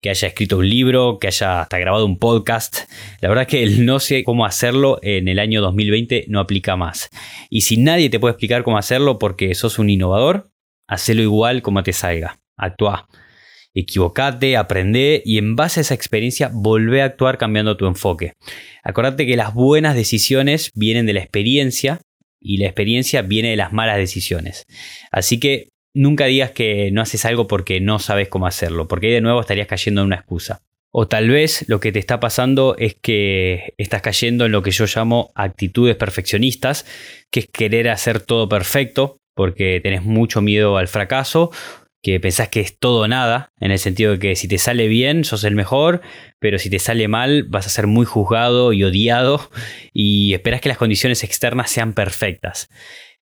que 0.02 0.10
haya 0.10 0.28
escrito 0.28 0.58
un 0.58 0.68
libro, 0.68 1.18
que 1.20 1.28
haya 1.28 1.60
hasta 1.62 1.78
grabado 1.78 2.04
un 2.04 2.18
podcast. 2.18 2.90
La 3.20 3.28
verdad 3.28 3.42
es 3.42 3.48
que 3.48 3.62
el 3.62 3.86
no 3.86 4.00
sé 4.00 4.24
cómo 4.24 4.44
hacerlo 4.44 4.98
en 5.00 5.28
el 5.28 5.38
año 5.38 5.62
2020 5.62 6.24
no 6.26 6.40
aplica 6.40 6.74
más. 6.74 7.08
Y 7.48 7.60
si 7.60 7.76
nadie 7.76 8.10
te 8.10 8.18
puede 8.18 8.32
explicar 8.32 8.64
cómo 8.64 8.78
hacerlo 8.78 9.20
porque 9.20 9.54
sos 9.54 9.78
un 9.78 9.88
innovador, 9.88 10.50
hacelo 10.88 11.22
igual 11.22 11.62
como 11.62 11.84
te 11.84 11.92
salga. 11.92 12.40
Actúa. 12.56 13.08
Equivocate, 13.74 14.56
aprende 14.56 15.22
y 15.24 15.38
en 15.38 15.54
base 15.54 15.80
a 15.80 15.82
esa 15.82 15.94
experiencia 15.94 16.50
volvé 16.52 17.02
a 17.02 17.06
actuar 17.06 17.38
cambiando 17.38 17.76
tu 17.76 17.86
enfoque. 17.86 18.32
Acordate 18.82 19.24
que 19.24 19.36
las 19.36 19.54
buenas 19.54 19.94
decisiones 19.94 20.72
vienen 20.74 21.06
de 21.06 21.12
la 21.12 21.20
experiencia 21.20 22.00
y 22.40 22.56
la 22.56 22.66
experiencia 22.66 23.22
viene 23.22 23.50
de 23.50 23.56
las 23.56 23.72
malas 23.72 23.98
decisiones. 23.98 24.66
Así 25.12 25.38
que 25.38 25.71
nunca 25.94 26.26
digas 26.26 26.50
que 26.50 26.90
no 26.92 27.02
haces 27.02 27.24
algo 27.24 27.46
porque 27.46 27.80
no 27.80 27.98
sabes 27.98 28.28
cómo 28.28 28.46
hacerlo, 28.46 28.88
porque 28.88 29.08
ahí 29.08 29.12
de 29.14 29.20
nuevo 29.20 29.40
estarías 29.40 29.66
cayendo 29.66 30.00
en 30.00 30.08
una 30.08 30.16
excusa. 30.16 30.62
O 30.90 31.08
tal 31.08 31.30
vez 31.30 31.64
lo 31.68 31.80
que 31.80 31.90
te 31.90 31.98
está 31.98 32.20
pasando 32.20 32.76
es 32.78 32.94
que 32.94 33.72
estás 33.78 34.02
cayendo 34.02 34.44
en 34.44 34.52
lo 34.52 34.62
que 34.62 34.72
yo 34.72 34.84
llamo 34.84 35.32
actitudes 35.34 35.96
perfeccionistas, 35.96 36.84
que 37.30 37.40
es 37.40 37.46
querer 37.46 37.88
hacer 37.88 38.20
todo 38.20 38.48
perfecto 38.48 39.18
porque 39.34 39.80
tenés 39.82 40.02
mucho 40.02 40.42
miedo 40.42 40.76
al 40.76 40.88
fracaso, 40.88 41.50
que 42.02 42.20
pensás 42.20 42.48
que 42.48 42.60
es 42.60 42.78
todo 42.78 43.02
o 43.04 43.08
nada, 43.08 43.52
en 43.60 43.70
el 43.70 43.78
sentido 43.78 44.12
de 44.12 44.18
que 44.18 44.36
si 44.36 44.48
te 44.48 44.58
sale 44.58 44.88
bien 44.88 45.24
sos 45.24 45.44
el 45.44 45.54
mejor, 45.54 46.02
pero 46.40 46.58
si 46.58 46.68
te 46.68 46.78
sale 46.78 47.08
mal 47.08 47.44
vas 47.44 47.66
a 47.66 47.70
ser 47.70 47.86
muy 47.86 48.04
juzgado 48.04 48.72
y 48.72 48.82
odiado 48.84 49.48
y 49.92 50.34
esperas 50.34 50.60
que 50.60 50.68
las 50.68 50.78
condiciones 50.78 51.22
externas 51.22 51.70
sean 51.70 51.94
perfectas. 51.94 52.68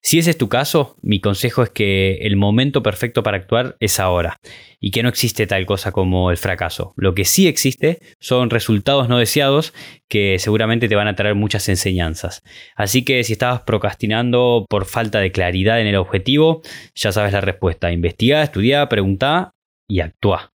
Si 0.03 0.19
ese 0.19 0.31
es 0.31 0.39
tu 0.39 0.49
caso, 0.49 0.97
mi 1.03 1.21
consejo 1.21 1.63
es 1.63 1.69
que 1.69 2.19
el 2.23 2.37
momento 2.37 2.83
perfecto 2.83 3.23
para 3.23 3.37
actuar 3.37 3.77
es 3.81 4.01
ahora 4.01 4.39
y 4.81 4.93
que 4.93 5.03
no 5.03 5.11
existe 5.11 5.47
tal 5.47 5.67
cosa 5.67 5.93
como 5.93 6.31
el 6.31 6.39
fracaso. 6.39 6.95
Lo 6.97 7.15
que 7.15 7.27
sí 7.27 7.47
existe 7.47 7.99
son 8.19 8.49
resultados 8.49 9.11
no 9.11 9.19
deseados 9.19 9.75
que 10.09 10.39
seguramente 10.39 10.89
te 10.89 10.97
van 10.97 11.07
a 11.07 11.17
traer 11.17 11.35
muchas 11.35 11.69
enseñanzas. 11.69 12.43
Así 12.77 13.05
que 13.05 13.23
si 13.25 13.35
estabas 13.35 13.61
procrastinando 13.63 14.65
por 14.71 14.87
falta 14.87 15.21
de 15.21 15.33
claridad 15.33 15.81
en 15.83 15.87
el 15.87 15.97
objetivo, 15.97 16.63
ya 16.95 17.13
sabes 17.13 17.35
la 17.35 17.43
respuesta. 17.43 17.93
Investiga, 17.93 18.43
estudia, 18.43 18.89
pregunta 18.89 19.53
y 19.87 20.01
actúa. 20.01 20.55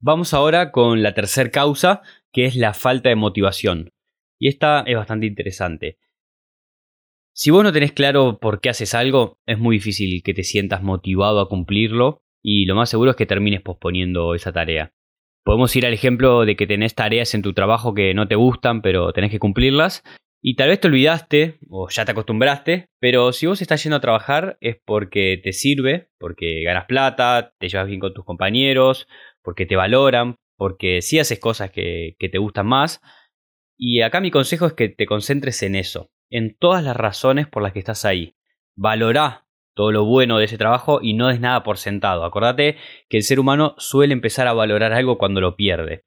Vamos 0.00 0.34
ahora 0.34 0.70
con 0.70 1.02
la 1.02 1.14
tercera 1.14 1.50
causa, 1.50 2.02
que 2.30 2.44
es 2.44 2.56
la 2.56 2.74
falta 2.74 3.08
de 3.08 3.16
motivación. 3.16 3.90
Y 4.38 4.48
esta 4.48 4.82
es 4.86 4.96
bastante 4.96 5.26
interesante. 5.26 5.98
Si 7.32 7.50
vos 7.50 7.62
no 7.62 7.72
tenés 7.72 7.92
claro 7.92 8.38
por 8.40 8.60
qué 8.60 8.70
haces 8.70 8.94
algo, 8.94 9.38
es 9.46 9.58
muy 9.58 9.76
difícil 9.76 10.22
que 10.22 10.34
te 10.34 10.42
sientas 10.42 10.82
motivado 10.82 11.40
a 11.40 11.48
cumplirlo 11.48 12.22
y 12.42 12.66
lo 12.66 12.74
más 12.74 12.90
seguro 12.90 13.12
es 13.12 13.16
que 13.16 13.26
termines 13.26 13.62
posponiendo 13.62 14.34
esa 14.34 14.52
tarea. 14.52 14.92
Podemos 15.44 15.74
ir 15.76 15.86
al 15.86 15.94
ejemplo 15.94 16.44
de 16.44 16.56
que 16.56 16.66
tenés 16.66 16.94
tareas 16.94 17.34
en 17.34 17.42
tu 17.42 17.52
trabajo 17.52 17.94
que 17.94 18.14
no 18.14 18.28
te 18.28 18.34
gustan, 18.34 18.82
pero 18.82 19.12
tenés 19.12 19.30
que 19.30 19.38
cumplirlas. 19.38 20.02
Y 20.42 20.56
tal 20.56 20.68
vez 20.68 20.80
te 20.80 20.88
olvidaste 20.88 21.58
o 21.68 21.88
ya 21.88 22.04
te 22.04 22.12
acostumbraste, 22.12 22.88
pero 22.98 23.32
si 23.32 23.46
vos 23.46 23.60
estás 23.60 23.82
yendo 23.82 23.96
a 23.96 24.00
trabajar 24.00 24.56
es 24.60 24.76
porque 24.84 25.38
te 25.42 25.52
sirve, 25.52 26.08
porque 26.18 26.62
ganas 26.64 26.86
plata, 26.86 27.54
te 27.58 27.68
llevas 27.68 27.86
bien 27.86 28.00
con 28.00 28.14
tus 28.14 28.24
compañeros, 28.24 29.06
porque 29.42 29.66
te 29.66 29.76
valoran, 29.76 30.36
porque 30.56 31.02
sí 31.02 31.18
haces 31.18 31.38
cosas 31.38 31.70
que, 31.70 32.16
que 32.18 32.28
te 32.28 32.38
gustan 32.38 32.66
más. 32.66 33.00
Y 33.78 34.00
acá 34.00 34.20
mi 34.20 34.30
consejo 34.30 34.66
es 34.66 34.72
que 34.72 34.88
te 34.88 35.06
concentres 35.06 35.62
en 35.62 35.74
eso, 35.74 36.10
en 36.30 36.56
todas 36.56 36.82
las 36.82 36.96
razones 36.96 37.46
por 37.46 37.62
las 37.62 37.72
que 37.72 37.80
estás 37.80 38.04
ahí. 38.04 38.34
Valorá 38.76 39.46
todo 39.74 39.92
lo 39.92 40.04
bueno 40.04 40.38
de 40.38 40.44
ese 40.44 40.58
trabajo 40.58 41.00
y 41.02 41.14
no 41.14 41.28
des 41.28 41.40
nada 41.40 41.62
por 41.62 41.78
sentado. 41.78 42.24
Acordate 42.24 42.76
que 43.08 43.16
el 43.18 43.22
ser 43.22 43.40
humano 43.40 43.74
suele 43.78 44.12
empezar 44.12 44.46
a 44.46 44.52
valorar 44.52 44.92
algo 44.92 45.18
cuando 45.18 45.40
lo 45.40 45.56
pierde. 45.56 46.04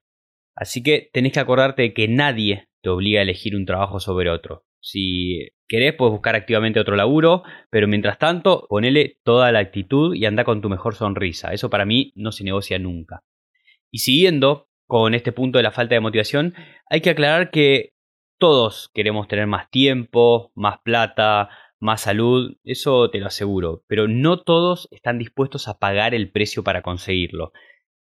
Así 0.56 0.84
que 0.84 1.10
tenés 1.14 1.34
que 1.34 1.40
acordarte 1.40 1.82
de 1.82 1.94
que 1.94 2.08
nadie 2.08 2.68
te 2.82 2.90
obliga 2.90 3.20
a 3.20 3.24
elegir 3.24 3.56
un 3.56 3.66
trabajo 3.66 4.00
sobre 4.00 4.30
otro. 4.30 4.66
Si 4.80 5.50
querés, 5.68 5.96
puedes 5.96 6.12
buscar 6.12 6.36
activamente 6.36 6.80
otro 6.80 6.96
laburo, 6.96 7.44
pero 7.70 7.88
mientras 7.88 8.20
tanto, 8.20 8.68
ponele 8.70 9.18
toda 9.24 9.52
la 9.52 9.60
actitud 9.60 10.14
y 10.14 10.26
anda 10.26 10.44
con 10.44 10.62
tu 10.62 10.70
mejor 10.70 10.96
sonrisa. 10.96 11.54
Eso 11.54 11.70
para 11.70 11.86
mí 11.86 12.12
no 12.16 12.32
se 12.32 12.44
negocia 12.44 12.78
nunca. 12.80 13.24
Y 13.90 14.00
siguiendo 14.00 14.68
con 14.86 15.14
este 15.14 15.32
punto 15.32 15.58
de 15.58 15.64
la 15.64 15.72
falta 15.72 15.96
de 15.96 16.02
motivación, 16.02 16.54
hay 16.90 17.02
que 17.02 17.12
aclarar 17.12 17.50
que 17.50 17.93
todos 18.44 18.92
queremos 18.94 19.30
tener 19.30 19.48
más 19.48 19.70
tiempo, 19.70 20.52
más 20.54 20.80
plata, 20.84 21.48
más 21.80 22.02
salud, 22.02 22.58
eso 22.66 23.10
te 23.10 23.20
lo 23.20 23.28
aseguro, 23.28 23.86
pero 23.88 24.10
no 24.10 24.42
todos 24.42 24.90
están 24.92 25.18
dispuestos 25.18 25.70
a 25.70 25.80
pagar 25.80 26.14
el 26.14 26.30
precio 26.30 26.62
para 26.62 26.82
conseguirlo. 26.82 27.54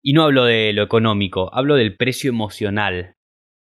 Y 0.04 0.12
no 0.12 0.22
hablo 0.22 0.44
de 0.44 0.72
lo 0.72 0.84
económico, 0.84 1.52
hablo 1.52 1.74
del 1.74 1.96
precio 1.96 2.30
emocional, 2.30 3.16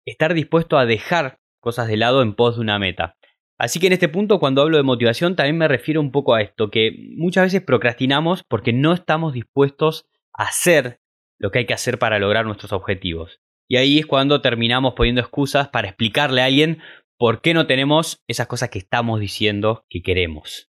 estar 0.05 0.35
dispuesto 0.35 0.77
a 0.77 0.85
dejar 0.85 1.39
cosas 1.59 1.89
de 1.89 1.97
lado 1.97 2.21
en 2.21 2.35
pos 2.35 2.57
de 2.57 2.61
una 2.61 2.79
meta. 2.79 3.17
Así 3.57 3.81
que 3.81 3.87
en 3.87 3.95
este 3.95 4.11
punto, 4.11 4.39
cuando 4.39 4.61
hablo 4.61 4.77
de 4.77 4.83
motivación, 4.83 5.37
también 5.37 5.57
me 5.57 5.69
refiero 5.69 6.03
un 6.03 6.13
poco 6.13 6.35
a 6.35 6.43
esto, 6.43 6.71
que 6.71 6.93
muchas 7.17 7.45
veces 7.45 7.63
procrastinamos 7.63 8.45
porque 8.47 8.75
no 8.75 8.93
estamos 8.93 9.33
dispuestos 9.33 10.07
a 10.35 10.43
hacer 10.43 11.01
lo 11.39 11.51
que 11.51 11.61
hay 11.61 11.67
que 11.67 11.73
hacer 11.73 11.99
para 11.99 12.19
lograr 12.19 12.45
nuestros 12.45 12.75
objetivos. 12.75 13.41
Y 13.69 13.77
ahí 13.77 13.99
es 13.99 14.07
cuando 14.07 14.41
terminamos 14.41 14.95
poniendo 14.95 15.21
excusas 15.21 15.69
para 15.69 15.89
explicarle 15.89 16.41
a 16.41 16.47
alguien 16.47 16.81
por 17.19 17.43
qué 17.43 17.53
no 17.53 17.67
tenemos 17.67 18.23
esas 18.27 18.47
cosas 18.47 18.71
que 18.71 18.79
estamos 18.79 19.21
diciendo 19.21 19.85
que 19.91 20.03
queremos. 20.03 20.71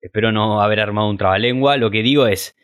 Espero 0.00 0.32
no 0.32 0.62
haber 0.62 0.80
armado 0.80 1.10
un 1.10 1.18
trabalengua. 1.18 1.76
Lo 1.76 1.90
que 1.90 2.02
digo 2.02 2.26
es, 2.26 2.56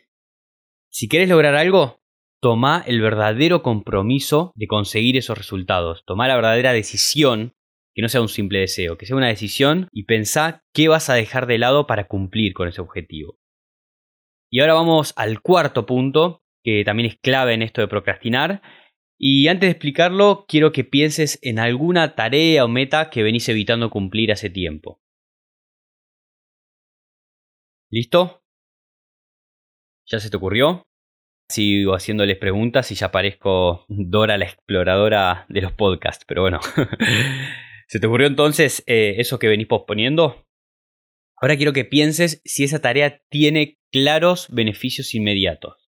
si 0.89 1.07
quieres 1.07 1.29
lograr 1.29 1.55
algo, 1.55 2.01
toma 2.41 2.83
el 2.87 3.01
verdadero 3.01 3.61
compromiso 3.61 4.51
de 4.55 4.67
conseguir 4.67 5.17
esos 5.17 5.37
resultados. 5.37 6.03
Toma 6.05 6.27
la 6.27 6.35
verdadera 6.35 6.73
decisión, 6.73 7.53
que 7.93 8.01
no 8.01 8.09
sea 8.09 8.21
un 8.21 8.29
simple 8.29 8.59
deseo, 8.59 8.97
que 8.97 9.05
sea 9.05 9.15
una 9.15 9.27
decisión 9.27 9.87
y 9.91 10.05
pensá 10.05 10.63
qué 10.73 10.87
vas 10.87 11.09
a 11.09 11.13
dejar 11.13 11.45
de 11.45 11.57
lado 11.59 11.85
para 11.85 12.07
cumplir 12.07 12.53
con 12.53 12.67
ese 12.67 12.81
objetivo. 12.81 13.37
Y 14.51 14.61
ahora 14.61 14.73
vamos 14.73 15.13
al 15.15 15.41
cuarto 15.41 15.85
punto, 15.85 16.41
que 16.63 16.83
también 16.83 17.09
es 17.09 17.19
clave 17.19 17.53
en 17.53 17.61
esto 17.61 17.81
de 17.81 17.87
procrastinar. 17.87 18.61
Y 19.19 19.47
antes 19.49 19.67
de 19.67 19.71
explicarlo, 19.71 20.45
quiero 20.47 20.71
que 20.71 20.85
pienses 20.85 21.39
en 21.41 21.59
alguna 21.59 22.15
tarea 22.15 22.63
o 22.63 22.69
meta 22.69 23.09
que 23.09 23.21
venís 23.21 23.49
evitando 23.49 23.89
cumplir 23.89 24.31
hace 24.31 24.49
tiempo. 24.49 25.01
¿Listo? 27.91 28.41
¿Ya 30.05 30.19
se 30.19 30.29
te 30.29 30.37
ocurrió? 30.37 30.89
sigo 31.49 31.95
haciéndoles 31.95 32.37
preguntas 32.37 32.91
y 32.91 32.95
ya 32.95 33.11
parezco 33.11 33.85
Dora 33.89 34.37
la 34.37 34.45
exploradora 34.45 35.45
de 35.49 35.61
los 35.61 35.73
podcasts, 35.73 36.23
pero 36.25 36.43
bueno. 36.43 36.59
¿Se 37.87 37.99
te 37.99 38.05
ocurrió 38.05 38.27
entonces 38.27 38.83
eh, 38.85 39.15
eso 39.17 39.39
que 39.39 39.47
venís 39.47 39.67
posponiendo? 39.67 40.45
Ahora 41.41 41.57
quiero 41.57 41.73
que 41.73 41.85
pienses 41.85 42.41
si 42.45 42.63
esa 42.63 42.79
tarea 42.79 43.21
tiene 43.29 43.79
claros 43.91 44.47
beneficios 44.51 45.15
inmediatos. 45.15 45.88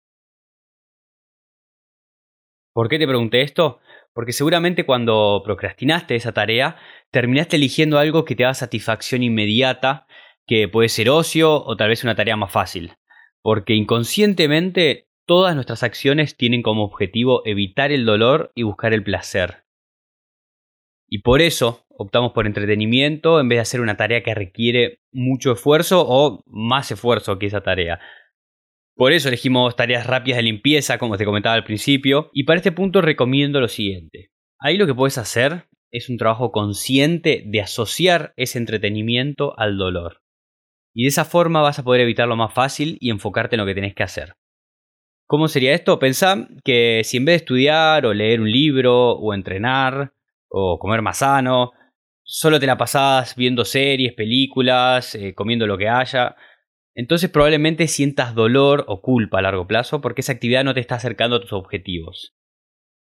¿Por 2.74 2.89
qué 2.89 3.00
te 3.00 3.08
pregunté 3.08 3.42
esto? 3.42 3.80
Porque 4.13 4.34
seguramente 4.34 4.86
cuando 4.86 5.42
procrastinaste 5.46 6.15
esa 6.15 6.34
tarea, 6.34 6.77
terminaste 7.12 7.56
eligiendo 7.56 8.00
algo 8.00 8.25
que 8.25 8.36
te 8.36 8.44
da 8.44 8.53
satisfacción 8.53 9.24
inmediata, 9.24 10.08
que 10.46 10.68
puede 10.68 10.89
ser 10.89 11.10
ocio 11.10 11.63
o 11.63 11.77
tal 11.77 11.89
vez 11.89 12.03
una 12.03 12.15
tarea 12.15 12.36
más 12.36 12.51
fácil. 12.51 12.94
Porque 13.42 13.74
inconscientemente 13.74 15.08
Todas 15.25 15.56
nuestras 15.56 15.84
acciones 15.84 16.36
tienen 16.36 16.62
como 16.62 16.84
objetivo 16.84 17.44
evitar 17.46 17.94
el 17.94 18.06
dolor 18.06 18.51
y 18.56 18.63
buscar 18.63 18.94
el 18.94 19.03
placer. 19.03 19.63
Y 21.08 21.20
por 21.20 21.42
eso 21.42 21.86
optamos 21.88 22.34
por 22.34 22.46
entretenimiento 22.46 23.39
en 23.39 23.48
vez 23.48 23.58
de 23.58 23.62
hacer 23.62 23.80
una 23.80 23.96
tarea 23.96 24.22
que 24.22 24.36
requiere 24.36 25.00
mucho 25.13 25.53
esfuerzo 25.53 26.03
o 26.06 26.44
más 26.46 26.92
esfuerzo 26.92 27.39
que 27.39 27.46
esa 27.46 27.62
tarea. 27.62 28.01
Por 28.95 29.12
eso 29.12 29.27
elegimos 29.27 29.75
tareas 29.75 30.05
rápidas 30.05 30.38
de 30.38 30.43
limpieza, 30.43 30.97
como 30.97 31.17
te 31.17 31.25
comentaba 31.25 31.55
al 31.55 31.63
principio, 31.63 32.29
y 32.33 32.43
para 32.43 32.57
este 32.57 32.71
punto 32.71 33.01
recomiendo 33.01 33.59
lo 33.59 33.67
siguiente. 33.67 34.29
Ahí 34.59 34.77
lo 34.77 34.85
que 34.85 34.93
puedes 34.93 35.17
hacer 35.17 35.67
es 35.91 36.09
un 36.09 36.17
trabajo 36.17 36.51
consciente 36.51 37.43
de 37.45 37.62
asociar 37.62 38.33
ese 38.35 38.57
entretenimiento 38.59 39.57
al 39.57 39.77
dolor. 39.77 40.21
Y 40.93 41.03
de 41.03 41.09
esa 41.09 41.25
forma 41.25 41.62
vas 41.62 41.79
a 41.79 41.83
poder 41.83 42.01
evitarlo 42.01 42.35
más 42.35 42.53
fácil 42.53 42.97
y 43.00 43.09
enfocarte 43.09 43.55
en 43.55 43.62
lo 43.62 43.65
que 43.65 43.75
tenés 43.75 43.95
que 43.95 44.03
hacer. 44.03 44.35
¿Cómo 45.27 45.47
sería 45.47 45.73
esto? 45.73 45.97
Pensá 45.97 46.47
que 46.63 47.01
si 47.03 47.17
en 47.17 47.25
vez 47.25 47.33
de 47.33 47.38
estudiar 47.38 48.05
o 48.05 48.13
leer 48.13 48.41
un 48.41 48.51
libro 48.51 49.13
o 49.13 49.33
entrenar 49.33 50.13
o 50.50 50.77
comer 50.77 51.01
más 51.01 51.19
sano, 51.19 51.71
solo 52.23 52.59
te 52.59 52.67
la 52.67 52.77
pasás 52.77 53.35
viendo 53.35 53.65
series, 53.65 54.13
películas, 54.13 55.15
eh, 55.15 55.33
comiendo 55.33 55.65
lo 55.65 55.77
que 55.77 55.89
haya, 55.89 56.35
entonces 56.95 57.29
probablemente 57.29 57.88
sientas 57.88 58.35
dolor 58.35 58.85
o 58.88 59.01
culpa 59.01 59.39
a 59.39 59.41
largo 59.41 59.67
plazo 59.67 60.01
porque 60.01 60.21
esa 60.21 60.33
actividad 60.33 60.63
no 60.63 60.73
te 60.73 60.79
está 60.79 60.95
acercando 60.95 61.38
a 61.38 61.41
tus 61.41 61.53
objetivos. 61.53 62.35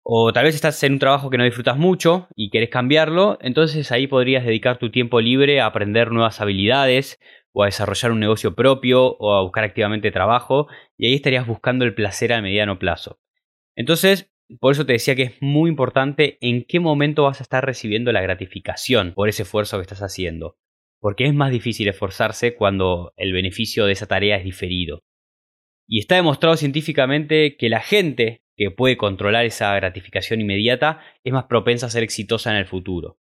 O 0.08 0.32
tal 0.34 0.46
vez 0.46 0.54
estás 0.54 0.82
en 0.84 0.94
un 0.94 1.00
trabajo 1.00 1.32
que 1.32 1.38
no 1.38 1.44
disfrutas 1.44 1.78
mucho 1.78 2.28
y 2.36 2.52
quieres 2.52 2.70
cambiarlo, 2.70 3.40
entonces 3.42 3.92
ahí 3.92 4.06
podrías 4.06 4.46
dedicar 4.46 4.78
tu 4.78 4.92
tiempo 4.92 5.20
libre 5.20 5.62
a 5.62 5.66
aprender 5.66 6.12
nuevas 6.12 6.40
habilidades 6.42 7.20
o 7.54 7.64
a 7.64 7.66
desarrollar 7.66 8.12
un 8.12 8.20
negocio 8.20 8.54
propio 8.54 9.18
o 9.18 9.34
a 9.34 9.42
buscar 9.42 9.64
activamente 9.64 10.12
trabajo 10.12 10.68
y 10.96 11.08
ahí 11.08 11.16
estarías 11.16 11.48
buscando 11.48 11.86
el 11.86 11.96
placer 11.96 12.34
a 12.34 12.42
mediano 12.42 12.78
plazo. 12.78 13.20
Entonces, 13.76 14.32
por 14.60 14.74
eso 14.74 14.86
te 14.86 14.94
decía 14.94 15.16
que 15.16 15.24
es 15.24 15.42
muy 15.42 15.70
importante 15.70 16.38
en 16.40 16.66
qué 16.66 16.80
momento 16.80 17.24
vas 17.24 17.40
a 17.40 17.44
estar 17.44 17.66
recibiendo 17.66 18.12
la 18.12 18.22
gratificación 18.22 19.14
por 19.16 19.28
ese 19.28 19.44
esfuerzo 19.44 19.78
que 19.78 19.84
estás 19.84 20.04
haciendo, 20.04 20.58
porque 21.00 21.26
es 21.26 21.34
más 21.34 21.52
difícil 21.52 21.88
esforzarse 21.88 22.56
cuando 22.56 23.14
el 23.18 23.34
beneficio 23.34 23.86
de 23.86 23.94
esa 23.94 24.08
tarea 24.08 24.38
es 24.38 24.44
diferido. 24.44 25.04
Y 25.88 26.00
está 26.00 26.16
demostrado 26.16 26.58
científicamente 26.58 27.58
que 27.58 27.70
la 27.70 27.82
gente 27.82 28.44
que 28.58 28.72
puede 28.72 28.98
controlar 28.98 29.46
esa 29.46 29.76
gratificación 29.76 30.42
inmediata 30.42 31.02
es 31.24 31.34
más 31.34 31.46
propensa 31.46 31.88
a 31.88 31.90
ser 31.90 32.04
exitosa 32.04 32.52
en 32.52 32.58
el 32.58 32.66
futuro. 32.66 33.20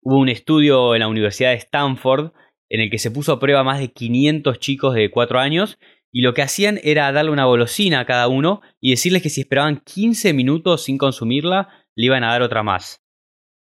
Hubo 0.00 0.18
un 0.18 0.28
estudio 0.28 0.94
en 0.94 1.00
la 1.00 1.08
Universidad 1.08 1.50
de 1.50 1.56
Stanford 1.56 2.32
en 2.68 2.80
el 2.80 2.90
que 2.90 2.98
se 2.98 3.10
puso 3.10 3.32
a 3.32 3.40
prueba 3.40 3.64
más 3.64 3.78
de 3.80 3.92
500 3.92 4.58
chicos 4.58 4.94
de 4.94 5.10
4 5.10 5.38
años 5.38 5.78
y 6.10 6.22
lo 6.22 6.34
que 6.34 6.42
hacían 6.42 6.80
era 6.82 7.10
darle 7.12 7.30
una 7.30 7.44
golosina 7.44 8.00
a 8.00 8.06
cada 8.06 8.28
uno 8.28 8.62
y 8.80 8.90
decirles 8.90 9.22
que 9.22 9.30
si 9.30 9.42
esperaban 9.42 9.82
15 9.84 10.32
minutos 10.32 10.84
sin 10.84 10.98
consumirla, 10.98 11.68
le 11.94 12.06
iban 12.06 12.24
a 12.24 12.28
dar 12.28 12.42
otra 12.42 12.62
más. 12.62 13.04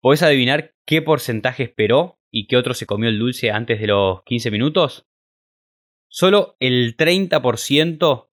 ¿Podés 0.00 0.22
adivinar 0.22 0.74
qué 0.86 1.02
porcentaje 1.02 1.64
esperó 1.64 2.15
y 2.30 2.46
qué 2.46 2.56
otro 2.56 2.74
se 2.74 2.86
comió 2.86 3.08
el 3.08 3.18
dulce 3.18 3.50
antes 3.50 3.80
de 3.80 3.86
los 3.88 4.22
15 4.24 4.50
minutos? 4.50 5.06
Solo 6.08 6.56
el 6.60 6.96
30% 6.96 8.28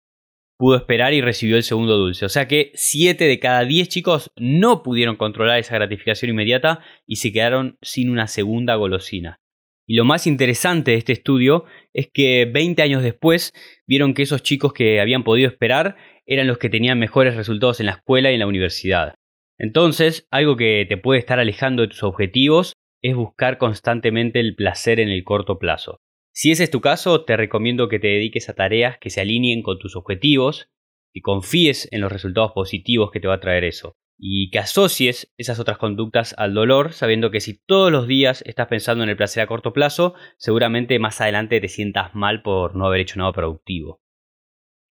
pudo 0.57 0.75
esperar 0.75 1.13
y 1.13 1.21
recibió 1.21 1.57
el 1.57 1.63
segundo 1.63 1.97
dulce. 1.97 2.25
O 2.25 2.29
sea 2.29 2.47
que 2.47 2.71
7 2.75 3.23
de 3.25 3.39
cada 3.39 3.65
10 3.65 3.89
chicos 3.89 4.31
no 4.35 4.83
pudieron 4.83 5.15
controlar 5.15 5.57
esa 5.57 5.73
gratificación 5.75 6.29
inmediata 6.29 6.81
y 7.07 7.15
se 7.15 7.31
quedaron 7.31 7.79
sin 7.81 8.11
una 8.11 8.27
segunda 8.27 8.75
golosina. 8.75 9.39
Y 9.87 9.95
lo 9.95 10.05
más 10.05 10.27
interesante 10.27 10.91
de 10.91 10.97
este 10.97 11.13
estudio 11.13 11.65
es 11.93 12.09
que 12.13 12.45
20 12.45 12.81
años 12.83 13.01
después 13.01 13.51
vieron 13.87 14.13
que 14.13 14.21
esos 14.21 14.43
chicos 14.43 14.71
que 14.71 15.01
habían 15.01 15.23
podido 15.23 15.49
esperar 15.49 15.97
eran 16.27 16.47
los 16.47 16.59
que 16.59 16.69
tenían 16.69 16.99
mejores 16.99 17.35
resultados 17.35 17.79
en 17.79 17.87
la 17.87 17.93
escuela 17.93 18.29
y 18.29 18.35
en 18.35 18.39
la 18.41 18.47
universidad. 18.47 19.15
Entonces, 19.57 20.27
algo 20.31 20.57
que 20.57 20.85
te 20.87 20.97
puede 20.97 21.19
estar 21.19 21.39
alejando 21.39 21.81
de 21.81 21.87
tus 21.87 22.03
objetivos 22.03 22.73
es 23.01 23.15
buscar 23.15 23.57
constantemente 23.57 24.39
el 24.39 24.55
placer 24.55 24.99
en 24.99 25.09
el 25.09 25.23
corto 25.23 25.59
plazo. 25.59 26.01
Si 26.33 26.51
ese 26.51 26.63
es 26.63 26.71
tu 26.71 26.81
caso, 26.81 27.25
te 27.25 27.35
recomiendo 27.37 27.89
que 27.89 27.99
te 27.99 28.07
dediques 28.07 28.49
a 28.49 28.53
tareas 28.53 28.97
que 28.99 29.09
se 29.09 29.21
alineen 29.21 29.63
con 29.63 29.79
tus 29.79 29.95
objetivos, 29.95 30.69
y 31.13 31.21
confíes 31.21 31.87
en 31.91 32.01
los 32.01 32.11
resultados 32.11 32.51
positivos 32.53 33.11
que 33.11 33.19
te 33.19 33.27
va 33.27 33.35
a 33.35 33.39
traer 33.39 33.63
eso 33.63 33.97
y 34.23 34.51
que 34.51 34.59
asocies 34.59 35.33
esas 35.37 35.59
otras 35.59 35.79
conductas 35.79 36.35
al 36.37 36.53
dolor, 36.53 36.93
sabiendo 36.93 37.31
que 37.31 37.39
si 37.39 37.59
todos 37.65 37.91
los 37.91 38.05
días 38.05 38.43
estás 38.45 38.67
pensando 38.67 39.03
en 39.03 39.09
el 39.09 39.17
placer 39.17 39.41
a 39.41 39.47
corto 39.47 39.73
plazo, 39.73 40.13
seguramente 40.37 40.99
más 40.99 41.19
adelante 41.21 41.59
te 41.59 41.67
sientas 41.67 42.13
mal 42.13 42.43
por 42.43 42.75
no 42.75 42.85
haber 42.85 43.01
hecho 43.01 43.17
nada 43.17 43.33
productivo. 43.33 44.00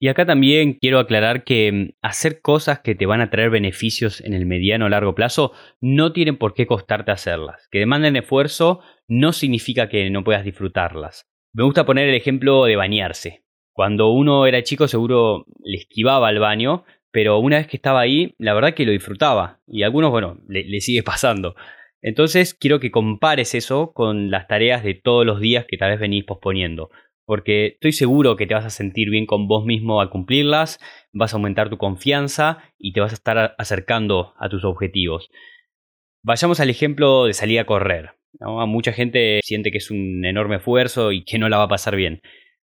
Y 0.04 0.08
acá 0.08 0.26
también 0.26 0.74
quiero 0.74 0.98
aclarar 0.98 1.44
que 1.44 1.72
mm, 1.72 1.90
hacer 2.02 2.42
cosas 2.42 2.80
que 2.80 2.96
te 2.96 3.06
van 3.06 3.22
a 3.22 3.30
traer 3.30 3.52
beneficios 3.52 4.20
en 4.22 4.34
el 4.34 4.48
mediano 4.48 4.88
o 4.88 4.90
largo 4.90 5.14
plazo 5.14 5.52
no 5.80 6.12
tienen 6.12 6.38
por 6.38 6.56
qué 6.56 6.66
costarte 6.66 7.12
hacerlas. 7.12 7.68
Que 7.70 7.78
demanden 7.78 8.16
esfuerzo 8.16 8.82
no 9.08 9.32
significa 9.32 9.90
que 9.90 10.10
no 10.10 10.24
puedas 10.24 10.44
disfrutarlas. 10.44 11.30
Me 11.54 11.64
gusta 11.64 11.86
poner 11.86 12.10
el 12.10 12.16
ejemplo 12.16 12.66
de 12.66 12.78
bañarse. 12.78 13.44
Cuando 13.74 14.10
uno 14.10 14.48
era 14.48 14.64
chico 14.64 14.88
seguro 14.88 15.46
le 15.64 15.78
esquivaba 15.78 16.30
al 16.30 16.40
baño, 16.40 16.84
pero 17.12 17.38
una 17.38 17.58
vez 17.58 17.68
que 17.68 17.78
estaba 17.78 18.00
ahí, 18.00 18.34
la 18.40 18.56
verdad 18.56 18.74
que 18.74 18.88
lo 18.88 18.94
disfrutaba. 18.94 19.60
Y 19.68 19.84
a 19.84 19.86
algunos, 19.86 20.10
bueno, 20.10 20.40
le, 20.48 20.64
le 20.64 20.82
sigue 20.82 21.04
pasando. 21.04 21.54
Entonces 22.02 22.56
quiero 22.56 22.80
que 22.80 22.90
compares 22.90 23.54
eso 23.54 23.94
con 23.94 24.32
las 24.32 24.48
tareas 24.48 24.84
de 24.84 24.96
todos 24.96 25.28
los 25.28 25.40
días 25.40 25.66
que 25.68 25.78
tal 25.78 25.92
vez 25.92 26.00
venís 26.00 26.24
posponiendo 26.24 26.90
porque 27.26 27.68
estoy 27.68 27.92
seguro 27.94 28.36
que 28.36 28.48
te 28.48 28.54
vas 28.54 28.66
a 28.66 28.70
sentir 28.70 29.10
bien 29.10 29.26
con 29.26 29.48
vos 29.48 29.66
mismo 29.66 30.02
al 30.02 30.10
cumplirlas, 30.10 30.80
vas 31.14 31.34
a 31.34 31.38
aumentar 31.38 31.70
tu 31.70 31.78
confianza 31.78 32.60
y 32.78 32.94
te 32.94 33.02
vas 33.02 33.12
a 33.12 33.16
estar 33.16 33.56
acercando 33.58 34.34
a 34.38 34.50
tus 34.50 34.64
objetivos. 34.64 35.30
Vayamos 36.24 36.60
al 36.60 36.70
ejemplo 36.70 37.26
de 37.26 37.34
salir 37.34 37.60
a 37.60 37.66
correr. 37.66 38.12
Mucha 38.40 38.94
gente 38.94 39.40
siente 39.44 39.72
que 39.72 39.80
es 39.80 39.92
un 39.92 40.24
enorme 40.26 40.58
esfuerzo 40.58 41.12
y 41.12 41.24
que 41.24 41.40
no 41.40 41.50
la 41.50 41.58
va 41.58 41.64
a 41.64 41.70
pasar 41.70 41.96
bien. 41.96 42.22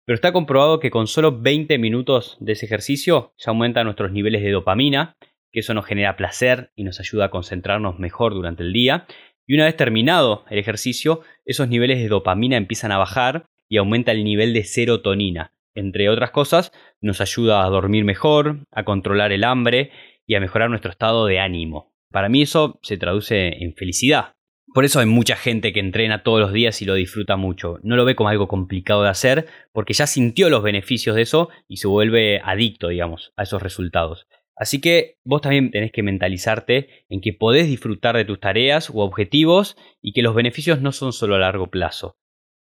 Pero 0.05 0.15
está 0.15 0.31
comprobado 0.31 0.79
que 0.79 0.91
con 0.91 1.07
solo 1.07 1.41
20 1.41 1.77
minutos 1.79 2.37
de 2.39 2.53
ese 2.53 2.67
ejercicio 2.67 3.33
ya 3.37 3.49
aumentan 3.49 3.85
nuestros 3.85 4.11
niveles 4.11 4.43
de 4.43 4.51
dopamina, 4.51 5.15
que 5.51 5.61
eso 5.61 5.73
nos 5.73 5.85
genera 5.85 6.15
placer 6.15 6.71
y 6.75 6.83
nos 6.83 6.99
ayuda 6.99 7.25
a 7.25 7.31
concentrarnos 7.31 7.97
mejor 7.97 8.33
durante 8.33 8.61
el 8.61 8.71
día. 8.71 9.07
Y 9.47 9.55
una 9.55 9.65
vez 9.65 9.75
terminado 9.75 10.45
el 10.49 10.59
ejercicio, 10.59 11.21
esos 11.45 11.69
niveles 11.69 11.97
de 11.99 12.07
dopamina 12.07 12.57
empiezan 12.57 12.91
a 12.91 12.97
bajar 12.97 13.45
y 13.69 13.77
aumenta 13.77 14.11
el 14.11 14.23
nivel 14.23 14.53
de 14.53 14.63
serotonina. 14.63 15.53
Entre 15.73 16.09
otras 16.09 16.31
cosas, 16.31 16.71
nos 17.01 17.21
ayuda 17.21 17.65
a 17.65 17.69
dormir 17.69 18.05
mejor, 18.05 18.65
a 18.71 18.85
controlar 18.85 19.31
el 19.31 19.43
hambre 19.43 19.91
y 20.25 20.35
a 20.35 20.39
mejorar 20.39 20.69
nuestro 20.69 20.91
estado 20.91 21.25
de 21.25 21.39
ánimo. 21.39 21.93
Para 22.11 22.29
mí 22.29 22.41
eso 22.41 22.79
se 22.81 22.97
traduce 22.97 23.63
en 23.63 23.75
felicidad. 23.75 24.35
Por 24.73 24.83
eso 24.83 24.99
hay 24.99 25.05
mucha 25.05 25.35
gente 25.35 25.71
que 25.71 25.79
entrena 25.79 26.23
todos 26.23 26.39
los 26.39 26.51
días 26.51 26.81
y 26.81 26.85
lo 26.85 26.95
disfruta 26.95 27.37
mucho. 27.37 27.79
No 27.83 27.95
lo 27.95 28.03
ve 28.03 28.15
como 28.15 28.29
algo 28.29 28.47
complicado 28.47 29.03
de 29.03 29.09
hacer 29.09 29.47
porque 29.71 29.93
ya 29.93 30.07
sintió 30.07 30.49
los 30.49 30.63
beneficios 30.63 31.15
de 31.15 31.21
eso 31.21 31.49
y 31.67 31.77
se 31.77 31.87
vuelve 31.87 32.41
adicto, 32.43 32.89
digamos, 32.89 33.33
a 33.37 33.43
esos 33.43 33.61
resultados. 33.61 34.27
Así 34.55 34.79
que 34.79 35.17
vos 35.23 35.41
también 35.41 35.71
tenés 35.71 35.91
que 35.91 36.03
mentalizarte 36.03 36.89
en 37.09 37.21
que 37.21 37.33
podés 37.33 37.67
disfrutar 37.67 38.15
de 38.15 38.25
tus 38.25 38.39
tareas 38.39 38.89
u 38.89 38.99
objetivos 38.99 39.77
y 40.01 40.13
que 40.13 40.21
los 40.21 40.35
beneficios 40.35 40.81
no 40.81 40.91
son 40.91 41.13
solo 41.13 41.35
a 41.35 41.39
largo 41.39 41.67
plazo. 41.67 42.17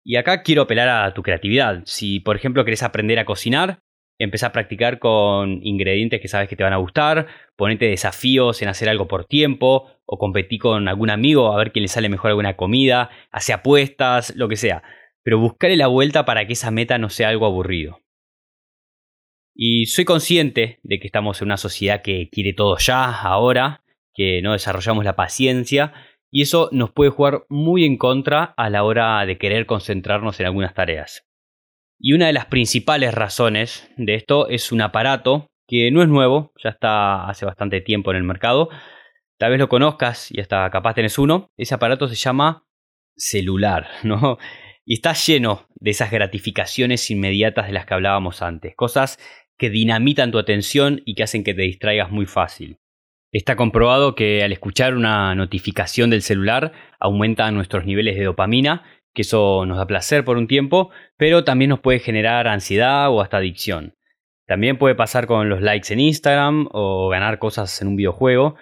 Y 0.04 0.16
acá 0.16 0.42
quiero 0.44 0.64
apelar 0.64 0.90
a 0.90 1.14
tu 1.14 1.22
creatividad. 1.22 1.84
Si, 1.86 2.20
por 2.20 2.36
ejemplo, 2.36 2.66
querés 2.66 2.84
aprender 2.84 3.20
a 3.20 3.26
cocinar, 3.26 3.80
empezá 4.18 4.48
a 4.48 4.52
practicar 4.52 5.00
con 5.00 5.60
ingredientes 5.64 6.22
que 6.22 6.28
sabes 6.28 6.48
que 6.48 6.56
te 6.56 6.64
van 6.64 6.74
a 6.74 6.78
gustar, 6.78 7.28
ponete 7.56 7.86
desafíos 7.86 8.62
en 8.62 8.70
hacer 8.70 8.90
algo 8.90 9.08
por 9.08 9.26
tiempo, 9.26 9.92
o 10.06 10.18
competí 10.18 10.58
con 10.58 10.88
algún 10.88 11.10
amigo 11.10 11.52
a 11.54 11.58
ver 11.58 11.72
quién 11.72 11.84
le 11.84 11.88
sale 11.88 12.10
mejor 12.10 12.30
alguna 12.30 12.56
comida, 12.56 13.10
hace 13.32 13.54
apuestas, 13.54 14.36
lo 14.36 14.48
que 14.48 14.58
sea. 14.58 14.84
Pero 15.24 15.40
buscale 15.40 15.76
la 15.76 15.88
vuelta 15.88 16.26
para 16.26 16.46
que 16.46 16.54
esa 16.54 16.72
meta 16.72 16.98
no 16.98 17.10
sea 17.10 17.30
algo 17.30 17.46
aburrido. 17.46 18.00
Y 19.54 19.88
soy 19.88 20.06
consciente 20.06 20.80
de 20.84 21.00
que 21.00 21.08
estamos 21.08 21.42
en 21.42 21.48
una 21.48 21.58
sociedad 21.58 22.02
que 22.02 22.30
quiere 22.32 22.54
todo 22.54 22.78
ya, 22.78 23.12
ahora, 23.12 23.84
que 24.14 24.42
no 24.42 24.54
desarrollamos 24.54 25.06
la 25.06 25.16
paciencia, 25.16 25.94
y 26.32 26.42
eso 26.42 26.70
nos 26.72 26.92
puede 26.92 27.12
jugar 27.12 27.44
muy 27.50 27.86
en 27.86 27.98
contra 27.98 28.54
a 28.58 28.70
la 28.70 28.84
hora 28.84 29.26
de 29.26 29.38
querer 29.38 29.66
concentrarnos 29.66 30.40
en 30.40 30.46
algunas 30.46 30.74
tareas. 30.74 31.28
Y 32.00 32.14
una 32.14 32.28
de 32.28 32.34
las 32.34 32.48
principales 32.48 33.14
razones 33.14 33.90
de 33.98 34.16
esto 34.16 34.48
es 34.50 34.72
un 34.72 34.82
aparato 34.82 35.52
que 35.68 35.92
no 35.92 36.02
es 36.02 36.10
nuevo, 36.10 36.52
ya 36.62 36.70
está 36.70 37.30
hace 37.30 37.46
bastante 37.46 37.80
tiempo 37.82 38.12
en 38.12 38.18
el 38.18 38.24
mercado. 38.24 38.70
Tal 39.38 39.52
vez 39.52 39.60
lo 39.60 39.70
conozcas 39.70 40.32
y 40.32 40.40
hasta 40.40 40.70
capaz 40.70 40.96
tenés 40.96 41.20
uno. 41.20 41.52
Ese 41.58 41.76
aparato 41.76 42.08
se 42.08 42.16
llama 42.16 42.66
celular, 43.16 43.88
¿no? 44.04 44.38
Y 44.84 44.96
está 44.96 45.14
lleno 45.14 45.68
de 45.76 45.92
esas 45.92 46.12
gratificaciones 46.12 47.12
inmediatas 47.12 47.68
de 47.68 47.74
las 47.74 47.86
que 47.86 47.94
hablábamos 47.94 48.42
antes, 48.42 48.76
cosas 48.76 49.20
que 49.58 49.70
dinamitan 49.70 50.32
tu 50.32 50.40
atención 50.40 51.02
y 51.06 51.14
que 51.14 51.24
hacen 51.24 51.44
que 51.44 51.54
te 51.54 51.62
distraigas 51.62 52.10
muy 52.10 52.26
fácil. 52.26 52.81
Está 53.34 53.56
comprobado 53.56 54.14
que 54.14 54.44
al 54.44 54.52
escuchar 54.52 54.94
una 54.94 55.34
notificación 55.36 56.10
del 56.10 56.22
celular 56.22 56.74
aumentan 57.00 57.56
nuestros 57.56 57.86
niveles 57.86 58.18
de 58.18 58.26
dopamina, 58.26 58.84
que 59.14 59.22
eso 59.22 59.66
nos 59.66 59.78
da 59.78 59.88
placer 59.88 60.26
por 60.26 60.36
un 60.36 60.48
tiempo, 60.48 60.90
pero 61.16 61.46
también 61.46 61.70
nos 61.70 61.80
puede 61.80 62.00
generar 62.00 62.50
ansiedad 62.50 63.10
o 63.10 63.22
hasta 63.22 63.38
adicción. 63.38 63.96
También 64.48 64.78
puede 64.78 64.96
pasar 64.96 65.28
con 65.28 65.48
los 65.48 65.62
likes 65.62 65.94
en 65.94 66.02
Instagram 66.02 66.68
o 66.74 67.08
ganar 67.08 67.40
cosas 67.40 67.82
en 67.82 67.88
un 67.88 67.96
videojuego. 67.96 68.56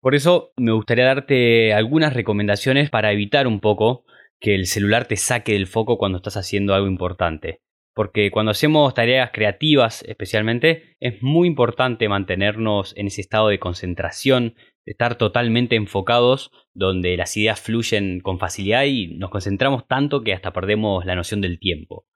Por 0.00 0.14
eso 0.14 0.52
me 0.56 0.70
gustaría 0.70 1.04
darte 1.04 1.74
algunas 1.74 2.14
recomendaciones 2.14 2.90
para 2.90 3.10
evitar 3.10 3.48
un 3.48 3.58
poco 3.58 4.04
que 4.38 4.54
el 4.54 4.66
celular 4.66 5.06
te 5.06 5.16
saque 5.16 5.54
del 5.54 5.66
foco 5.66 5.98
cuando 5.98 6.18
estás 6.18 6.36
haciendo 6.36 6.74
algo 6.74 6.86
importante 6.86 7.60
porque 7.94 8.30
cuando 8.30 8.52
hacemos 8.52 8.94
tareas 8.94 9.30
creativas 9.32 10.02
especialmente 10.06 10.96
es 11.00 11.22
muy 11.22 11.48
importante 11.48 12.08
mantenernos 12.08 12.94
en 12.96 13.08
ese 13.08 13.20
estado 13.20 13.48
de 13.48 13.58
concentración, 13.58 14.54
de 14.84 14.92
estar 14.92 15.16
totalmente 15.16 15.76
enfocados, 15.76 16.50
donde 16.74 17.16
las 17.16 17.36
ideas 17.36 17.60
fluyen 17.60 18.20
con 18.20 18.38
facilidad 18.38 18.84
y 18.84 19.08
nos 19.16 19.30
concentramos 19.30 19.86
tanto 19.86 20.22
que 20.22 20.32
hasta 20.32 20.52
perdemos 20.52 21.04
la 21.04 21.14
noción 21.14 21.40
del 21.40 21.58
tiempo. 21.58 22.06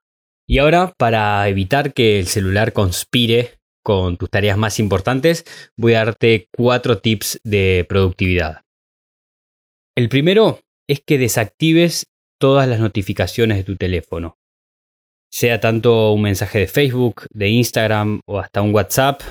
Y 0.47 0.59
ahora, 0.59 0.93
para 0.97 1.47
evitar 1.49 1.93
que 1.93 2.19
el 2.19 2.27
celular 2.27 2.73
conspire 2.73 3.59
con 3.83 4.17
tus 4.17 4.29
tareas 4.29 4.57
más 4.57 4.79
importantes, 4.79 5.45
voy 5.77 5.93
a 5.93 6.05
darte 6.05 6.47
cuatro 6.55 6.99
tips 6.99 7.39
de 7.43 7.85
productividad. 7.87 8.61
El 9.95 10.09
primero 10.09 10.59
es 10.87 11.01
que 11.01 11.17
desactives 11.17 12.07
todas 12.39 12.67
las 12.67 12.79
notificaciones 12.79 13.57
de 13.57 13.63
tu 13.63 13.75
teléfono 13.75 14.37
sea 15.31 15.59
tanto 15.59 16.11
un 16.13 16.21
mensaje 16.21 16.59
de 16.59 16.67
Facebook, 16.67 17.25
de 17.31 17.49
Instagram 17.49 18.21
o 18.25 18.39
hasta 18.39 18.61
un 18.61 18.73
WhatsApp, 18.73 19.21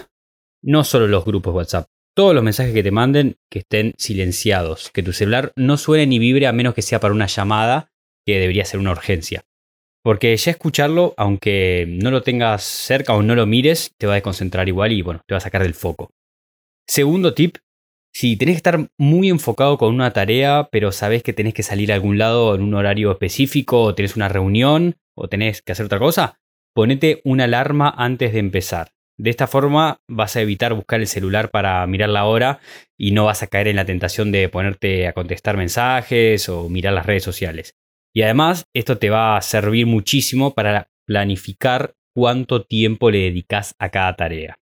no 0.62 0.84
solo 0.84 1.06
los 1.06 1.24
grupos 1.24 1.54
WhatsApp, 1.54 1.86
todos 2.14 2.34
los 2.34 2.42
mensajes 2.42 2.72
que 2.72 2.82
te 2.82 2.90
manden 2.90 3.36
que 3.50 3.60
estén 3.60 3.94
silenciados, 3.98 4.90
que 4.90 5.02
tu 5.02 5.12
celular 5.12 5.52
no 5.54 5.76
suene 5.76 6.06
ni 6.06 6.18
vibre 6.18 6.46
a 6.46 6.52
menos 6.52 6.74
que 6.74 6.82
sea 6.82 7.00
para 7.00 7.14
una 7.14 7.26
llamada 7.26 7.90
que 8.26 8.38
debería 8.38 8.64
ser 8.64 8.80
una 8.80 8.92
urgencia. 8.92 9.44
Porque 10.02 10.36
ya 10.36 10.52
escucharlo, 10.52 11.14
aunque 11.16 11.86
no 11.88 12.10
lo 12.10 12.22
tengas 12.22 12.62
cerca 12.62 13.12
o 13.12 13.22
no 13.22 13.34
lo 13.34 13.44
mires, 13.44 13.92
te 13.98 14.06
va 14.06 14.14
a 14.14 14.16
desconcentrar 14.16 14.68
igual 14.68 14.92
y 14.92 15.02
bueno, 15.02 15.20
te 15.26 15.34
va 15.34 15.38
a 15.38 15.40
sacar 15.40 15.62
del 15.62 15.74
foco. 15.74 16.10
Segundo 16.86 17.34
tip, 17.34 17.56
si 18.14 18.36
tenés 18.36 18.54
que 18.54 18.58
estar 18.58 18.88
muy 18.96 19.28
enfocado 19.28 19.76
con 19.76 19.92
una 19.92 20.12
tarea, 20.12 20.68
pero 20.72 20.92
sabes 20.92 21.22
que 21.22 21.32
tenés 21.32 21.54
que 21.54 21.62
salir 21.62 21.92
a 21.92 21.96
algún 21.96 22.18
lado 22.18 22.54
en 22.54 22.62
un 22.62 22.74
horario 22.74 23.10
específico 23.10 23.82
o 23.82 23.94
tenés 23.94 24.16
una 24.16 24.28
reunión, 24.28 24.96
o 25.16 25.28
tenés 25.28 25.62
que 25.62 25.72
hacer 25.72 25.86
otra 25.86 25.98
cosa, 25.98 26.38
ponete 26.74 27.20
una 27.24 27.44
alarma 27.44 27.92
antes 27.96 28.32
de 28.32 28.38
empezar. 28.38 28.92
De 29.18 29.30
esta 29.30 29.46
forma 29.46 30.02
vas 30.08 30.36
a 30.36 30.42
evitar 30.42 30.74
buscar 30.74 31.00
el 31.00 31.06
celular 31.06 31.50
para 31.50 31.86
mirar 31.86 32.10
la 32.10 32.26
hora 32.26 32.60
y 32.98 33.12
no 33.12 33.24
vas 33.24 33.42
a 33.42 33.46
caer 33.46 33.68
en 33.68 33.76
la 33.76 33.86
tentación 33.86 34.30
de 34.30 34.48
ponerte 34.50 35.08
a 35.08 35.14
contestar 35.14 35.56
mensajes 35.56 36.50
o 36.50 36.68
mirar 36.68 36.92
las 36.92 37.06
redes 37.06 37.24
sociales. 37.24 37.74
Y 38.14 38.22
además 38.22 38.66
esto 38.74 38.98
te 38.98 39.08
va 39.08 39.36
a 39.36 39.42
servir 39.42 39.86
muchísimo 39.86 40.52
para 40.52 40.90
planificar 41.06 41.94
cuánto 42.14 42.64
tiempo 42.64 43.10
le 43.10 43.20
dedicas 43.20 43.74
a 43.78 43.88
cada 43.88 44.16
tarea. 44.16 44.58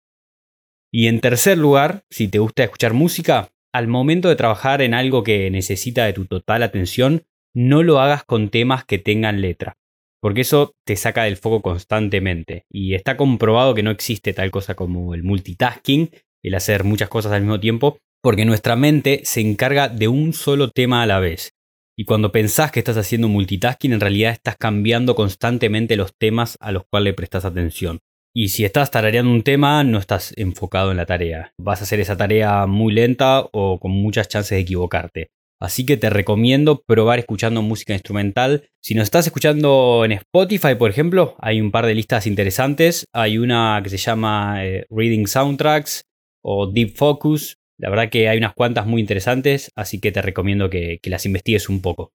Y 0.91 1.09
en 1.09 1.21
tercer 1.21 1.59
lugar, 1.59 2.05
si 2.09 2.29
te 2.29 2.39
gusta 2.39 2.65
escuchar 2.65 2.95
música, 2.95 3.51
al 3.75 3.87
momento 3.87 4.31
de 4.31 4.37
trabajar 4.37 4.81
en 4.81 4.95
algo 4.95 5.23
que 5.23 5.51
necesita 5.51 6.07
de 6.07 6.15
tu 6.15 6.25
total 6.25 6.63
atención, 6.63 7.27
no 7.55 7.83
lo 7.83 8.01
hagas 8.01 8.25
con 8.25 8.49
temas 8.49 8.87
que 8.87 8.99
tengan 8.99 9.43
letra 9.43 9.78
porque 10.21 10.43
eso 10.43 10.73
te 10.85 10.97
saca 10.97 11.25
del 11.25 11.37
foco 11.37 11.63
constantemente. 11.63 12.65
Y 12.71 12.95
está 12.95 13.17
comprobado 13.17 13.75
que 13.75 13.83
no 13.83 13.91
existe 13.91 14.33
tal 14.33 14.51
cosa 14.51 14.75
como 14.75 15.15
el 15.15 15.23
multitasking, 15.23 16.11
el 16.43 16.55
hacer 16.55 16.85
muchas 16.85 17.09
cosas 17.09 17.33
al 17.33 17.43
mismo 17.43 17.61
tiempo, 17.61 17.99
porque 18.23 18.45
nuestra 18.45 18.77
mente 18.77 19.21
se 19.25 19.41
encarga 19.41 19.89
de 19.89 20.09
un 20.09 20.33
solo 20.33 20.71
tema 20.71 21.03
a 21.03 21.07
la 21.07 21.21
vez. 21.21 21.53
Y 21.97 22.05
cuando 22.05 22.31
pensás 22.31 22.71
que 22.71 22.79
estás 22.79 22.97
haciendo 22.97 23.29
multitasking, 23.29 23.93
en 23.93 24.01
realidad 24.01 24.33
estás 24.33 24.57
cambiando 24.57 25.15
constantemente 25.15 25.97
los 25.97 26.13
temas 26.17 26.57
a 26.61 26.71
los 26.71 26.85
cuales 26.89 27.07
le 27.07 27.15
prestas 27.15 27.45
atención. 27.45 27.99
Y 28.35 28.51
si 28.51 28.65
estás 28.65 28.93
tarareando 28.93 29.33
un 29.33 29.43
tema, 29.43 29.83
no 29.83 29.99
estás 29.99 30.33
enfocado 30.37 30.93
en 30.93 30.97
la 30.97 31.07
tarea. 31.07 31.53
Vas 31.59 31.81
a 31.81 31.85
hacer 31.85 31.99
esa 31.99 32.17
tarea 32.17 32.67
muy 32.67 32.93
lenta 32.93 33.41
o 33.53 33.81
con 33.81 33.91
muchas 33.91 34.29
chances 34.29 34.51
de 34.51 34.61
equivocarte. 34.61 35.31
Así 35.61 35.85
que 35.85 35.97
te 35.97 36.09
recomiendo 36.09 36.83
probar 36.87 37.19
escuchando 37.19 37.63
música 37.63 37.93
instrumental. 37.93 38.69
Si 38.81 38.95
nos 38.95 39.05
estás 39.05 39.27
escuchando 39.27 40.05
en 40.05 40.13
Spotify, 40.13 40.77
por 40.77 40.91
ejemplo, 40.91 41.37
hay 41.41 41.61
un 41.61 41.73
par 41.73 41.87
de 41.87 41.95
listas 41.95 42.27
interesantes. 42.27 43.07
Hay 43.13 43.39
una 43.39 43.81
que 43.83 43.91
se 43.91 43.97
llama 43.97 44.65
eh, 44.65 44.87
Reading 44.89 45.27
Soundtracks 45.27 46.05
o 46.43 46.71
Deep 46.71 46.95
Focus. 46.95 47.57
La 47.77 47.91
verdad 47.91 48.09
que 48.09 48.29
hay 48.29 48.39
unas 48.39 48.55
cuantas 48.55 48.87
muy 48.87 49.01
interesantes, 49.01 49.71
así 49.75 50.01
que 50.01 50.13
te 50.13 50.23
recomiendo 50.23 50.71
que, 50.71 50.99
que 51.03 51.11
las 51.11 51.27
investigues 51.27 51.69
un 51.69 51.81
poco. 51.81 52.13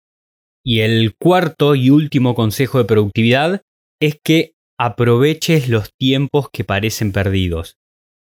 Y 0.65 0.81
el 0.81 1.17
cuarto 1.17 1.75
y 1.75 1.91
último 1.91 2.35
consejo 2.35 2.79
de 2.79 2.85
productividad 2.85 3.63
es 4.01 4.19
que 4.23 4.55
aproveches 4.79 5.69
los 5.69 5.93
tiempos 5.97 6.49
que 6.53 6.65
parecen 6.65 7.13
perdidos. 7.13 7.77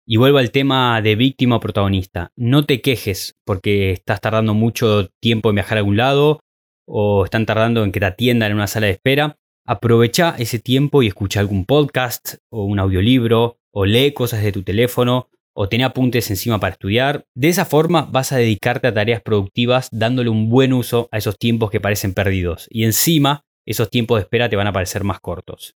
Y 0.09 0.19
vuelvo 0.19 0.39
al 0.39 0.53
tema 0.53 1.03
de 1.03 1.17
víctima 1.17 1.57
o 1.57 1.61
protagonista. 1.61 2.31
No 2.37 2.65
te 2.65 2.81
quejes 2.81 3.35
porque 3.45 3.91
estás 3.91 4.21
tardando 4.21 4.55
mucho 4.55 5.11
tiempo 5.21 5.49
en 5.49 5.57
viajar 5.57 5.79
a 5.79 5.81
algún 5.81 5.97
lado 5.97 6.39
o 6.87 7.25
están 7.25 7.45
tardando 7.45 7.83
en 7.83 7.91
que 7.91 7.99
te 7.99 8.07
atiendan 8.07 8.53
en 8.53 8.57
una 8.57 8.69
sala 8.69 8.87
de 8.87 8.93
espera. 8.93 9.37
Aprovecha 9.67 10.37
ese 10.39 10.61
tiempo 10.61 11.03
y 11.03 11.09
escucha 11.09 11.41
algún 11.41 11.65
podcast 11.65 12.37
o 12.51 12.67
un 12.67 12.79
audiolibro 12.79 13.59
o 13.73 13.85
lee 13.85 14.13
cosas 14.13 14.45
de 14.45 14.53
tu 14.53 14.63
teléfono 14.63 15.29
o 15.53 15.69
ten 15.69 15.83
apuntes 15.83 16.31
encima 16.31 16.61
para 16.61 16.75
estudiar. 16.75 17.25
De 17.35 17.49
esa 17.49 17.65
forma 17.65 18.03
vas 18.03 18.31
a 18.31 18.37
dedicarte 18.37 18.87
a 18.87 18.95
tareas 18.95 19.23
productivas 19.23 19.89
dándole 19.91 20.31
un 20.31 20.49
buen 20.49 20.73
uso 20.73 21.09
a 21.11 21.19
esos 21.19 21.37
tiempos 21.37 21.73
que 21.73 21.81
parecen 21.81 22.15
perdidos. 22.15 22.69
Y 22.71 22.85
encima 22.85 23.45
esos 23.67 23.91
tiempos 23.91 24.19
de 24.19 24.23
espera 24.23 24.49
te 24.49 24.55
van 24.55 24.69
a 24.69 24.73
parecer 24.73 25.03
más 25.03 25.19
cortos. 25.19 25.75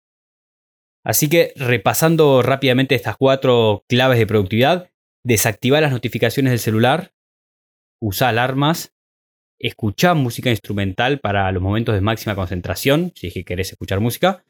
Así 1.05 1.29
que 1.29 1.53
repasando 1.55 2.41
rápidamente 2.41 2.95
estas 2.95 3.17
cuatro 3.17 3.83
claves 3.87 4.19
de 4.19 4.27
productividad, 4.27 4.91
desactiva 5.23 5.81
las 5.81 5.91
notificaciones 5.91 6.51
del 6.51 6.59
celular, 6.59 7.11
usa 8.01 8.29
alarmas, 8.29 8.93
escucha 9.59 10.13
música 10.13 10.49
instrumental 10.49 11.19
para 11.19 11.51
los 11.51 11.61
momentos 11.61 11.95
de 11.95 12.01
máxima 12.01 12.35
concentración, 12.35 13.11
si 13.15 13.27
es 13.27 13.33
que 13.33 13.43
querés 13.43 13.71
escuchar 13.71 13.99
música, 13.99 14.43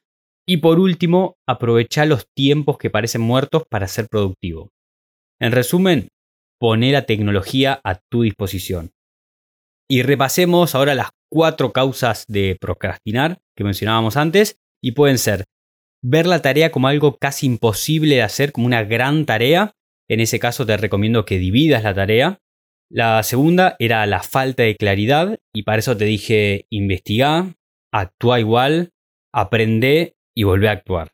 y 0.47 0.57
por 0.57 0.79
último, 0.79 1.37
aprovecha 1.47 2.05
los 2.05 2.27
tiempos 2.35 2.77
que 2.77 2.89
parecen 2.89 3.21
muertos 3.21 3.63
para 3.69 3.87
ser 3.87 4.07
productivo. 4.07 4.71
En 5.39 5.51
resumen, 5.51 6.09
pone 6.59 6.91
la 6.91 7.05
tecnología 7.05 7.79
a 7.83 7.99
tu 8.09 8.23
disposición. 8.23 8.91
Y 9.87 10.01
repasemos 10.01 10.75
ahora 10.75 10.95
las 10.95 11.09
cuatro 11.31 11.71
causas 11.71 12.25
de 12.27 12.57
procrastinar 12.59 13.39
que 13.55 13.63
mencionábamos 13.63 14.17
antes, 14.17 14.57
y 14.81 14.93
pueden 14.93 15.17
ser 15.17 15.45
ver 16.01 16.25
la 16.25 16.41
tarea 16.41 16.71
como 16.71 16.87
algo 16.87 17.17
casi 17.17 17.45
imposible 17.45 18.15
de 18.15 18.21
hacer, 18.21 18.51
como 18.51 18.67
una 18.67 18.83
gran 18.83 19.25
tarea. 19.25 19.73
En 20.09 20.19
ese 20.19 20.39
caso 20.39 20.65
te 20.65 20.77
recomiendo 20.77 21.25
que 21.25 21.39
dividas 21.39 21.83
la 21.83 21.93
tarea. 21.93 22.39
La 22.91 23.21
segunda 23.23 23.75
era 23.79 24.05
la 24.07 24.23
falta 24.23 24.63
de 24.63 24.75
claridad 24.75 25.37
y 25.53 25.63
para 25.63 25.79
eso 25.79 25.95
te 25.95 26.05
dije 26.05 26.65
investiga, 26.71 27.55
actúa 27.93 28.39
igual, 28.39 28.91
aprende 29.33 30.15
y 30.35 30.43
volvé 30.43 30.69
a 30.69 30.73
actuar. 30.73 31.11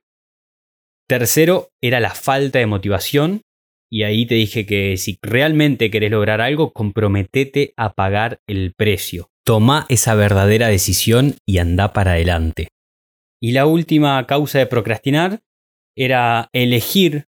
Tercero 1.07 1.69
era 1.83 1.99
la 1.99 2.11
falta 2.11 2.59
de 2.59 2.65
motivación 2.65 3.41
y 3.91 4.03
ahí 4.03 4.25
te 4.25 4.35
dije 4.35 4.65
que 4.65 4.97
si 4.97 5.19
realmente 5.21 5.91
querés 5.91 6.11
lograr 6.11 6.41
algo, 6.41 6.71
comprometete 6.73 7.73
a 7.77 7.93
pagar 7.93 8.39
el 8.47 8.73
precio. 8.75 9.29
Toma 9.45 9.85
esa 9.89 10.15
verdadera 10.15 10.67
decisión 10.69 11.35
y 11.45 11.59
anda 11.59 11.93
para 11.93 12.13
adelante. 12.13 12.69
Y 13.45 13.51
la 13.51 13.67
última 13.67 14.25
causa 14.25 14.57
de 14.57 14.65
procrastinar 14.65 15.43
era 15.95 16.49
elegir 16.51 17.27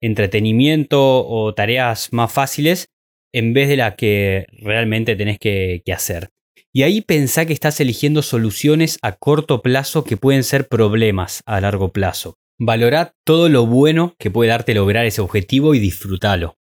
entretenimiento 0.00 1.26
o 1.26 1.52
tareas 1.52 2.12
más 2.12 2.32
fáciles 2.32 2.90
en 3.34 3.54
vez 3.54 3.68
de 3.68 3.76
la 3.76 3.96
que 3.96 4.46
realmente 4.52 5.16
tenés 5.16 5.40
que, 5.40 5.82
hacer. 5.92 6.28
Y 6.72 6.84
ahí 6.84 7.00
pensá 7.00 7.44
que 7.44 7.54
estás 7.54 7.80
eligiendo 7.80 8.22
soluciones 8.22 9.00
a 9.02 9.16
corto 9.16 9.60
plazo 9.60 10.04
que 10.04 10.16
pueden 10.16 10.44
ser 10.44 10.68
problemas 10.68 11.42
a 11.44 11.60
largo 11.60 11.92
plazo. 11.92 12.36
Valorá 12.60 13.16
todo 13.24 13.48
lo 13.48 13.66
bueno 13.66 14.14
que 14.16 14.30
puede 14.30 14.50
darte 14.50 14.74
lograr 14.74 15.06
ese 15.06 15.22
objetivo 15.22 15.74
y 15.74 15.80
disfrútalo. 15.80 16.54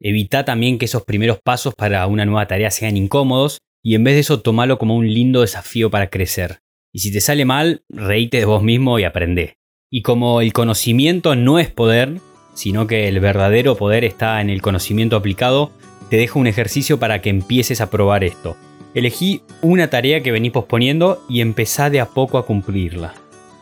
Evita 0.00 0.44
también 0.44 0.78
que 0.78 0.84
esos 0.84 1.02
primeros 1.02 1.40
pasos 1.42 1.74
para 1.74 2.06
una 2.06 2.26
nueva 2.26 2.46
tarea 2.46 2.70
sean 2.70 2.96
incómodos 2.96 3.58
y 3.82 3.96
en 3.96 4.04
vez 4.04 4.14
de 4.14 4.20
eso 4.20 4.40
tomalo 4.40 4.78
como 4.78 4.94
un 4.94 5.12
lindo 5.12 5.40
desafío 5.40 5.90
para 5.90 6.10
crecer. 6.10 6.60
Y 6.92 7.00
si 7.00 7.12
te 7.12 7.20
sale 7.20 7.44
mal, 7.44 7.84
reíte 7.88 8.38
de 8.38 8.44
vos 8.44 8.62
mismo 8.62 8.98
y 8.98 9.04
aprende. 9.04 9.58
Y 9.90 10.02
como 10.02 10.40
el 10.40 10.52
conocimiento 10.52 11.36
no 11.36 11.58
es 11.58 11.70
poder, 11.70 12.20
sino 12.54 12.86
que 12.86 13.06
el 13.06 13.20
verdadero 13.20 13.76
poder 13.76 14.04
está 14.04 14.40
en 14.40 14.50
el 14.50 14.60
conocimiento 14.60 15.16
aplicado, 15.16 15.70
te 16.08 16.16
dejo 16.16 16.40
un 16.40 16.48
ejercicio 16.48 16.98
para 16.98 17.22
que 17.22 17.30
empieces 17.30 17.80
a 17.80 17.90
probar 17.90 18.24
esto. 18.24 18.56
Elegí 18.94 19.42
una 19.62 19.88
tarea 19.88 20.20
que 20.20 20.32
venís 20.32 20.50
posponiendo 20.50 21.24
y 21.28 21.40
empezá 21.42 21.90
de 21.90 22.00
a 22.00 22.06
poco 22.06 22.38
a 22.38 22.46
cumplirla. 22.46 23.14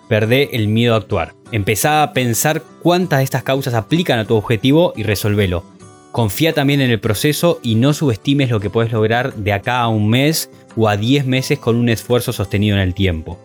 Perdé 0.09 0.49
el 0.53 0.69
miedo 0.69 0.95
a 0.95 0.99
actuar. 0.99 1.35
Empezá 1.53 2.03
a 2.03 2.14
pensar 2.14 2.62
cuántas 2.83 3.19
de 3.19 3.25
estas 3.25 3.43
causas 3.43 3.75
aplican 3.75 4.19
a 4.19 4.25
tu 4.25 4.37
objetivo 4.37 4.95
y 4.97 5.03
resolvelo. 5.03 5.64
Confía 6.18 6.52
también 6.52 6.81
en 6.81 6.90
el 6.90 6.98
proceso 6.98 7.61
y 7.62 7.76
no 7.76 7.92
subestimes 7.94 8.50
lo 8.50 8.59
que 8.59 8.70
puedes 8.70 8.90
lograr 8.90 9.35
de 9.35 9.52
acá 9.52 9.78
a 9.78 9.87
un 9.87 10.11
mes 10.11 10.50
o 10.74 10.88
a 10.88 10.96
10 10.96 11.26
meses 11.26 11.61
con 11.61 11.76
un 11.76 11.88
esfuerzo 11.88 12.33
sostenido 12.33 12.74
en 12.74 12.83
el 12.83 12.92
tiempo. 12.92 13.38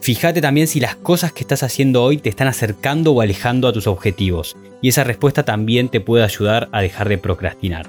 Fíjate 0.00 0.40
también 0.40 0.66
si 0.66 0.80
las 0.80 0.96
cosas 0.96 1.32
que 1.34 1.42
estás 1.42 1.62
haciendo 1.62 2.02
hoy 2.02 2.16
te 2.16 2.30
están 2.30 2.48
acercando 2.48 3.12
o 3.12 3.20
alejando 3.20 3.68
a 3.68 3.72
tus 3.74 3.86
objetivos, 3.86 4.56
y 4.80 4.88
esa 4.88 5.04
respuesta 5.04 5.44
también 5.44 5.90
te 5.90 6.00
puede 6.00 6.24
ayudar 6.24 6.70
a 6.72 6.80
dejar 6.80 7.10
de 7.10 7.18
procrastinar. 7.18 7.86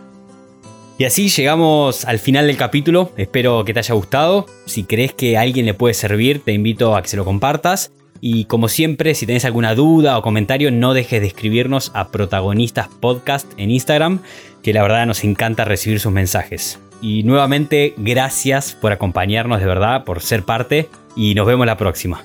Y 0.97 1.05
así 1.05 1.29
llegamos 1.29 2.03
al 2.03 2.19
final 2.19 2.47
del 2.47 2.57
capítulo, 2.57 3.13
espero 3.15 3.63
que 3.63 3.73
te 3.73 3.79
haya 3.79 3.95
gustado, 3.95 4.45
si 4.65 4.83
crees 4.83 5.13
que 5.13 5.37
a 5.37 5.41
alguien 5.41 5.65
le 5.65 5.73
puede 5.73 5.93
servir 5.93 6.41
te 6.43 6.51
invito 6.51 6.97
a 6.97 7.01
que 7.01 7.07
se 7.07 7.15
lo 7.15 7.23
compartas 7.23 7.93
y 8.21 8.45
como 8.45 8.67
siempre, 8.67 9.15
si 9.15 9.25
tenés 9.25 9.45
alguna 9.45 9.75
duda 9.75 10.17
o 10.17 10.21
comentario, 10.21 10.71
no 10.71 10.93
dejes 10.93 11.21
de 11.21 11.27
escribirnos 11.27 11.91
a 11.93 12.09
Protagonistas 12.09 12.87
Podcast 12.87 13.51
en 13.57 13.71
Instagram, 13.71 14.19
que 14.63 14.73
la 14.73 14.81
verdad 14.81 15.05
nos 15.05 15.23
encanta 15.23 15.65
recibir 15.65 15.99
sus 15.99 16.11
mensajes. 16.11 16.79
Y 17.01 17.23
nuevamente, 17.23 17.93
gracias 17.97 18.73
por 18.73 18.91
acompañarnos 18.91 19.59
de 19.59 19.65
verdad, 19.67 20.03
por 20.03 20.21
ser 20.21 20.43
parte, 20.43 20.89
y 21.15 21.35
nos 21.35 21.47
vemos 21.47 21.65
la 21.65 21.77
próxima. 21.77 22.23